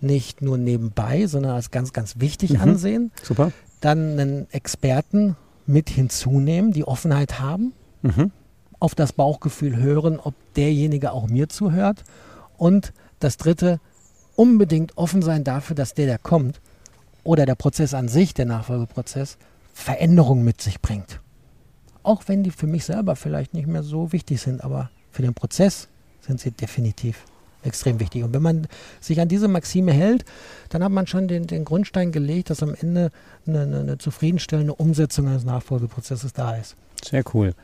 nicht 0.00 0.42
nur 0.42 0.58
nebenbei, 0.58 1.26
sondern 1.26 1.52
als 1.52 1.70
ganz, 1.70 1.92
ganz 1.92 2.20
wichtig 2.20 2.54
mhm. 2.54 2.60
ansehen. 2.60 3.12
Super. 3.22 3.52
Dann 3.80 4.18
einen 4.18 4.50
Experten 4.50 5.36
mit 5.66 5.90
hinzunehmen, 5.90 6.72
die 6.72 6.84
Offenheit 6.84 7.40
haben, 7.40 7.72
mhm. 8.02 8.30
auf 8.78 8.94
das 8.94 9.12
Bauchgefühl 9.12 9.76
hören, 9.76 10.18
ob 10.18 10.34
derjenige 10.54 11.12
auch 11.12 11.28
mir 11.28 11.48
zuhört. 11.48 12.04
Und 12.56 12.92
das 13.18 13.36
Dritte, 13.36 13.80
unbedingt 14.36 14.96
offen 14.96 15.22
sein 15.22 15.44
dafür, 15.44 15.76
dass 15.76 15.94
der, 15.94 16.06
der 16.06 16.18
kommt, 16.18 16.60
oder 17.22 17.46
der 17.46 17.54
Prozess 17.54 17.94
an 17.94 18.08
sich, 18.08 18.34
der 18.34 18.44
Nachfolgeprozess, 18.44 19.38
Veränderungen 19.72 20.44
mit 20.44 20.60
sich 20.60 20.80
bringt. 20.80 21.20
Auch 22.02 22.24
wenn 22.26 22.42
die 22.42 22.50
für 22.50 22.66
mich 22.66 22.84
selber 22.84 23.16
vielleicht 23.16 23.54
nicht 23.54 23.66
mehr 23.66 23.82
so 23.82 24.12
wichtig 24.12 24.40
sind, 24.40 24.62
aber 24.62 24.90
für 25.10 25.22
den 25.22 25.32
Prozess 25.32 25.88
sind 26.20 26.38
sie 26.38 26.50
definitiv 26.50 27.24
extrem 27.64 28.00
wichtig. 28.00 28.22
Und 28.24 28.34
wenn 28.34 28.42
man 28.42 28.66
sich 29.00 29.20
an 29.20 29.28
diese 29.28 29.48
Maxime 29.48 29.92
hält, 29.92 30.24
dann 30.68 30.82
hat 30.84 30.92
man 30.92 31.06
schon 31.06 31.28
den, 31.28 31.46
den 31.46 31.64
Grundstein 31.64 32.12
gelegt, 32.12 32.50
dass 32.50 32.62
am 32.62 32.74
Ende 32.74 33.10
eine, 33.46 33.62
eine, 33.62 33.80
eine 33.80 33.98
zufriedenstellende 33.98 34.74
Umsetzung 34.74 35.28
eines 35.28 35.44
Nachfolgeprozesses 35.44 36.32
da 36.32 36.56
ist. 36.56 36.76
Sehr 37.04 37.24
cool. 37.34 37.54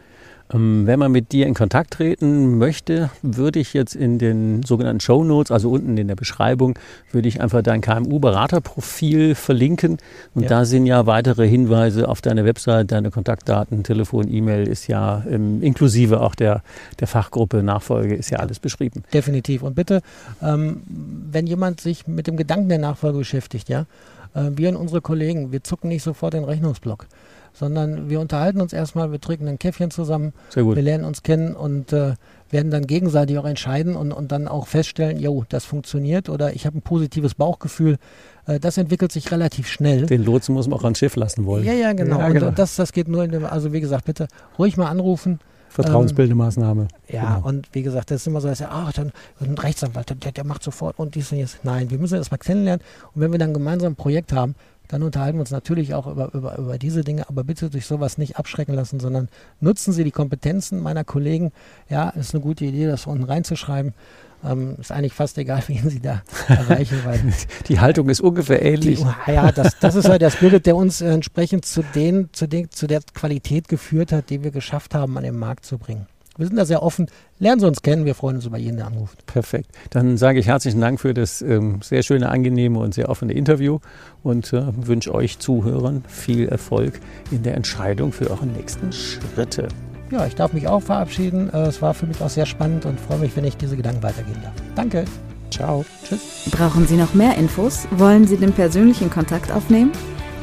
Ähm, 0.52 0.86
wenn 0.86 0.98
man 0.98 1.12
mit 1.12 1.32
dir 1.32 1.46
in 1.46 1.54
Kontakt 1.54 1.92
treten 1.92 2.58
möchte, 2.58 3.10
würde 3.22 3.60
ich 3.60 3.72
jetzt 3.72 3.94
in 3.94 4.18
den 4.18 4.62
sogenannten 4.62 5.00
Show 5.00 5.24
Notes, 5.24 5.50
also 5.50 5.70
unten 5.70 5.96
in 5.96 6.08
der 6.08 6.16
Beschreibung, 6.16 6.78
würde 7.12 7.28
ich 7.28 7.40
einfach 7.40 7.62
dein 7.62 7.80
KMU-Beraterprofil 7.80 9.34
verlinken. 9.34 9.98
Und 10.34 10.42
ja. 10.42 10.48
da 10.48 10.64
sind 10.64 10.86
ja 10.86 11.06
weitere 11.06 11.48
Hinweise 11.48 12.08
auf 12.08 12.20
deine 12.20 12.44
Website, 12.44 12.90
deine 12.92 13.10
Kontaktdaten, 13.10 13.84
Telefon, 13.84 14.28
E-Mail 14.28 14.66
ist 14.66 14.86
ja 14.88 15.24
ähm, 15.30 15.62
inklusive 15.62 16.20
auch 16.20 16.34
der, 16.34 16.62
der 16.98 17.06
Fachgruppe 17.06 17.62
Nachfolge 17.62 18.14
ist 18.14 18.30
ja 18.30 18.38
alles 18.38 18.58
beschrieben. 18.58 19.04
Definitiv. 19.12 19.62
Und 19.62 19.74
bitte, 19.74 20.02
ähm, 20.42 20.82
wenn 20.86 21.46
jemand 21.46 21.80
sich 21.80 22.06
mit 22.06 22.26
dem 22.26 22.36
Gedanken 22.36 22.68
der 22.68 22.78
Nachfolge 22.78 23.18
beschäftigt, 23.18 23.68
ja, 23.68 23.86
äh, 24.34 24.50
wir 24.52 24.70
und 24.70 24.76
unsere 24.76 25.00
Kollegen, 25.00 25.52
wir 25.52 25.62
zucken 25.62 25.88
nicht 25.88 26.02
sofort 26.02 26.34
den 26.34 26.44
Rechnungsblock 26.44 27.06
sondern 27.52 28.08
wir 28.08 28.20
unterhalten 28.20 28.60
uns 28.60 28.72
erstmal, 28.72 29.12
wir 29.12 29.20
trinken 29.20 29.48
ein 29.48 29.58
Käffchen 29.58 29.90
zusammen, 29.90 30.32
wir 30.54 30.82
lernen 30.82 31.04
uns 31.04 31.22
kennen 31.22 31.54
und 31.54 31.92
äh, 31.92 32.14
werden 32.50 32.70
dann 32.70 32.86
gegenseitig 32.86 33.38
auch 33.38 33.44
entscheiden 33.44 33.96
und, 33.96 34.12
und 34.12 34.32
dann 34.32 34.48
auch 34.48 34.66
feststellen, 34.66 35.18
jo, 35.18 35.44
das 35.48 35.64
funktioniert 35.64 36.28
oder 36.28 36.54
ich 36.54 36.66
habe 36.66 36.78
ein 36.78 36.82
positives 36.82 37.34
Bauchgefühl. 37.34 37.98
Äh, 38.46 38.60
das 38.60 38.76
entwickelt 38.76 39.12
sich 39.12 39.30
relativ 39.30 39.68
schnell. 39.68 40.06
Den 40.06 40.24
Lotsen 40.24 40.54
muss 40.54 40.68
man 40.68 40.78
auch 40.78 40.84
ans 40.84 40.98
Schiff 40.98 41.16
lassen 41.16 41.46
wollen. 41.46 41.64
Ja, 41.64 41.72
ja, 41.72 41.92
genau. 41.92 42.18
Ja, 42.18 42.28
genau. 42.28 42.48
Und, 42.48 42.58
das, 42.58 42.76
das 42.76 42.92
geht 42.92 43.08
nur 43.08 43.24
in 43.24 43.30
dem, 43.30 43.44
also 43.44 43.72
wie 43.72 43.80
gesagt, 43.80 44.04
bitte 44.04 44.28
ruhig 44.58 44.76
mal 44.76 44.88
anrufen. 44.88 45.40
Vertrauensbildende 45.68 46.32
ähm, 46.32 46.46
Maßnahme. 46.46 46.88
Ja, 47.08 47.36
genau. 47.36 47.48
und 47.48 47.68
wie 47.72 47.82
gesagt, 47.82 48.10
das 48.10 48.22
ist 48.22 48.26
immer 48.26 48.40
so, 48.40 48.48
dass 48.48 48.58
ja, 48.58 48.70
ach, 48.72 48.92
dann 48.92 49.12
ein 49.40 49.56
Rechtsanwalt, 49.56 50.08
der, 50.24 50.32
der 50.32 50.44
macht 50.44 50.64
sofort 50.64 50.98
und 50.98 51.14
dies 51.14 51.30
und 51.30 51.38
jenes. 51.38 51.58
Nein, 51.62 51.90
wir 51.90 51.98
müssen 51.98 52.16
erstmal 52.16 52.38
kennenlernen 52.38 52.84
und 53.14 53.22
wenn 53.22 53.30
wir 53.30 53.38
dann 53.38 53.54
gemeinsam 53.54 53.92
ein 53.92 53.96
Projekt 53.96 54.32
haben, 54.32 54.56
dann 54.90 55.04
unterhalten 55.04 55.38
wir 55.38 55.42
uns 55.42 55.52
natürlich 55.52 55.94
auch 55.94 56.08
über, 56.08 56.34
über, 56.34 56.58
über 56.58 56.78
diese 56.78 57.04
Dinge, 57.04 57.28
aber 57.28 57.44
bitte 57.44 57.70
durch 57.70 57.86
sowas 57.86 58.18
nicht 58.18 58.36
abschrecken 58.38 58.74
lassen, 58.74 58.98
sondern 58.98 59.28
nutzen 59.60 59.92
Sie 59.92 60.02
die 60.02 60.10
Kompetenzen 60.10 60.80
meiner 60.82 61.04
Kollegen. 61.04 61.52
Ja, 61.88 62.10
ist 62.10 62.34
eine 62.34 62.42
gute 62.42 62.64
Idee, 62.64 62.86
das 62.86 63.06
unten 63.06 63.22
reinzuschreiben. 63.22 63.94
Ähm, 64.42 64.76
ist 64.80 64.90
eigentlich 64.90 65.12
fast 65.12 65.38
egal, 65.38 65.62
wen 65.68 65.88
Sie 65.88 66.00
da 66.00 66.22
erreichen. 66.48 66.98
Weil 67.04 67.20
die 67.68 67.78
Haltung 67.78 68.08
ist 68.08 68.20
ungefähr 68.20 68.62
ähnlich. 68.62 69.04
Die, 69.26 69.32
ja, 69.32 69.52
das, 69.52 69.78
das 69.78 69.94
ist 69.94 70.08
halt 70.08 70.22
der 70.22 70.30
Spirit, 70.30 70.66
der 70.66 70.74
uns 70.74 71.00
äh, 71.00 71.12
entsprechend 71.12 71.64
zu, 71.66 71.82
den, 71.94 72.30
zu, 72.32 72.48
den, 72.48 72.68
zu 72.70 72.88
der 72.88 73.00
Qualität 73.14 73.68
geführt 73.68 74.10
hat, 74.10 74.28
die 74.30 74.42
wir 74.42 74.50
geschafft 74.50 74.94
haben, 74.94 75.16
an 75.16 75.22
den 75.22 75.38
Markt 75.38 75.66
zu 75.66 75.78
bringen. 75.78 76.06
Wir 76.40 76.46
sind 76.46 76.56
da 76.56 76.64
sehr 76.64 76.82
offen. 76.82 77.06
Lernen 77.38 77.60
Sie 77.60 77.66
uns 77.66 77.82
kennen. 77.82 78.06
Wir 78.06 78.14
freuen 78.14 78.36
uns 78.36 78.46
über 78.46 78.56
jeden, 78.56 78.78
der 78.78 78.86
anruft. 78.86 79.26
Perfekt. 79.26 79.70
Dann 79.90 80.16
sage 80.16 80.38
ich 80.38 80.46
herzlichen 80.46 80.80
Dank 80.80 80.98
für 80.98 81.12
das 81.12 81.42
ähm, 81.42 81.80
sehr 81.82 82.02
schöne, 82.02 82.30
angenehme 82.30 82.78
und 82.78 82.94
sehr 82.94 83.10
offene 83.10 83.34
Interview 83.34 83.78
und 84.22 84.50
äh, 84.54 84.62
wünsche 84.74 85.14
euch 85.14 85.38
Zuhörern 85.38 86.02
viel 86.08 86.48
Erfolg 86.48 86.98
in 87.30 87.42
der 87.42 87.56
Entscheidung 87.56 88.10
für 88.10 88.30
eure 88.30 88.46
nächsten 88.46 88.90
Schritte. 88.90 89.68
Ja, 90.10 90.26
ich 90.26 90.34
darf 90.34 90.54
mich 90.54 90.66
auch 90.66 90.80
verabschieden. 90.80 91.50
Äh, 91.52 91.66
es 91.66 91.82
war 91.82 91.92
für 91.92 92.06
mich 92.06 92.22
auch 92.22 92.30
sehr 92.30 92.46
spannend 92.46 92.86
und 92.86 92.98
freue 92.98 93.18
mich, 93.18 93.36
wenn 93.36 93.44
ich 93.44 93.58
diese 93.58 93.76
Gedanken 93.76 94.02
weitergeben 94.02 94.40
darf. 94.42 94.54
Danke. 94.74 95.04
Ciao. 95.50 95.84
Tschüss. 96.08 96.48
Brauchen 96.52 96.86
Sie 96.86 96.96
noch 96.96 97.12
mehr 97.12 97.36
Infos? 97.36 97.86
Wollen 97.90 98.26
Sie 98.26 98.38
den 98.38 98.52
persönlichen 98.52 99.10
Kontakt 99.10 99.52
aufnehmen? 99.52 99.92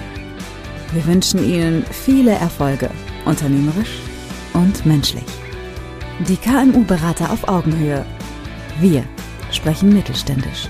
Wir 0.94 1.06
wünschen 1.08 1.44
Ihnen 1.44 1.84
viele 1.89 2.34
Erfolge, 2.34 2.91
unternehmerisch 3.26 3.98
und 4.54 4.86
menschlich. 4.86 5.26
Die 6.28 6.38
KMU-Berater 6.38 7.34
auf 7.34 7.48
Augenhöhe. 7.48 8.06
Wir 8.80 9.04
sprechen 9.50 9.91
mittelständisch. 9.91 10.70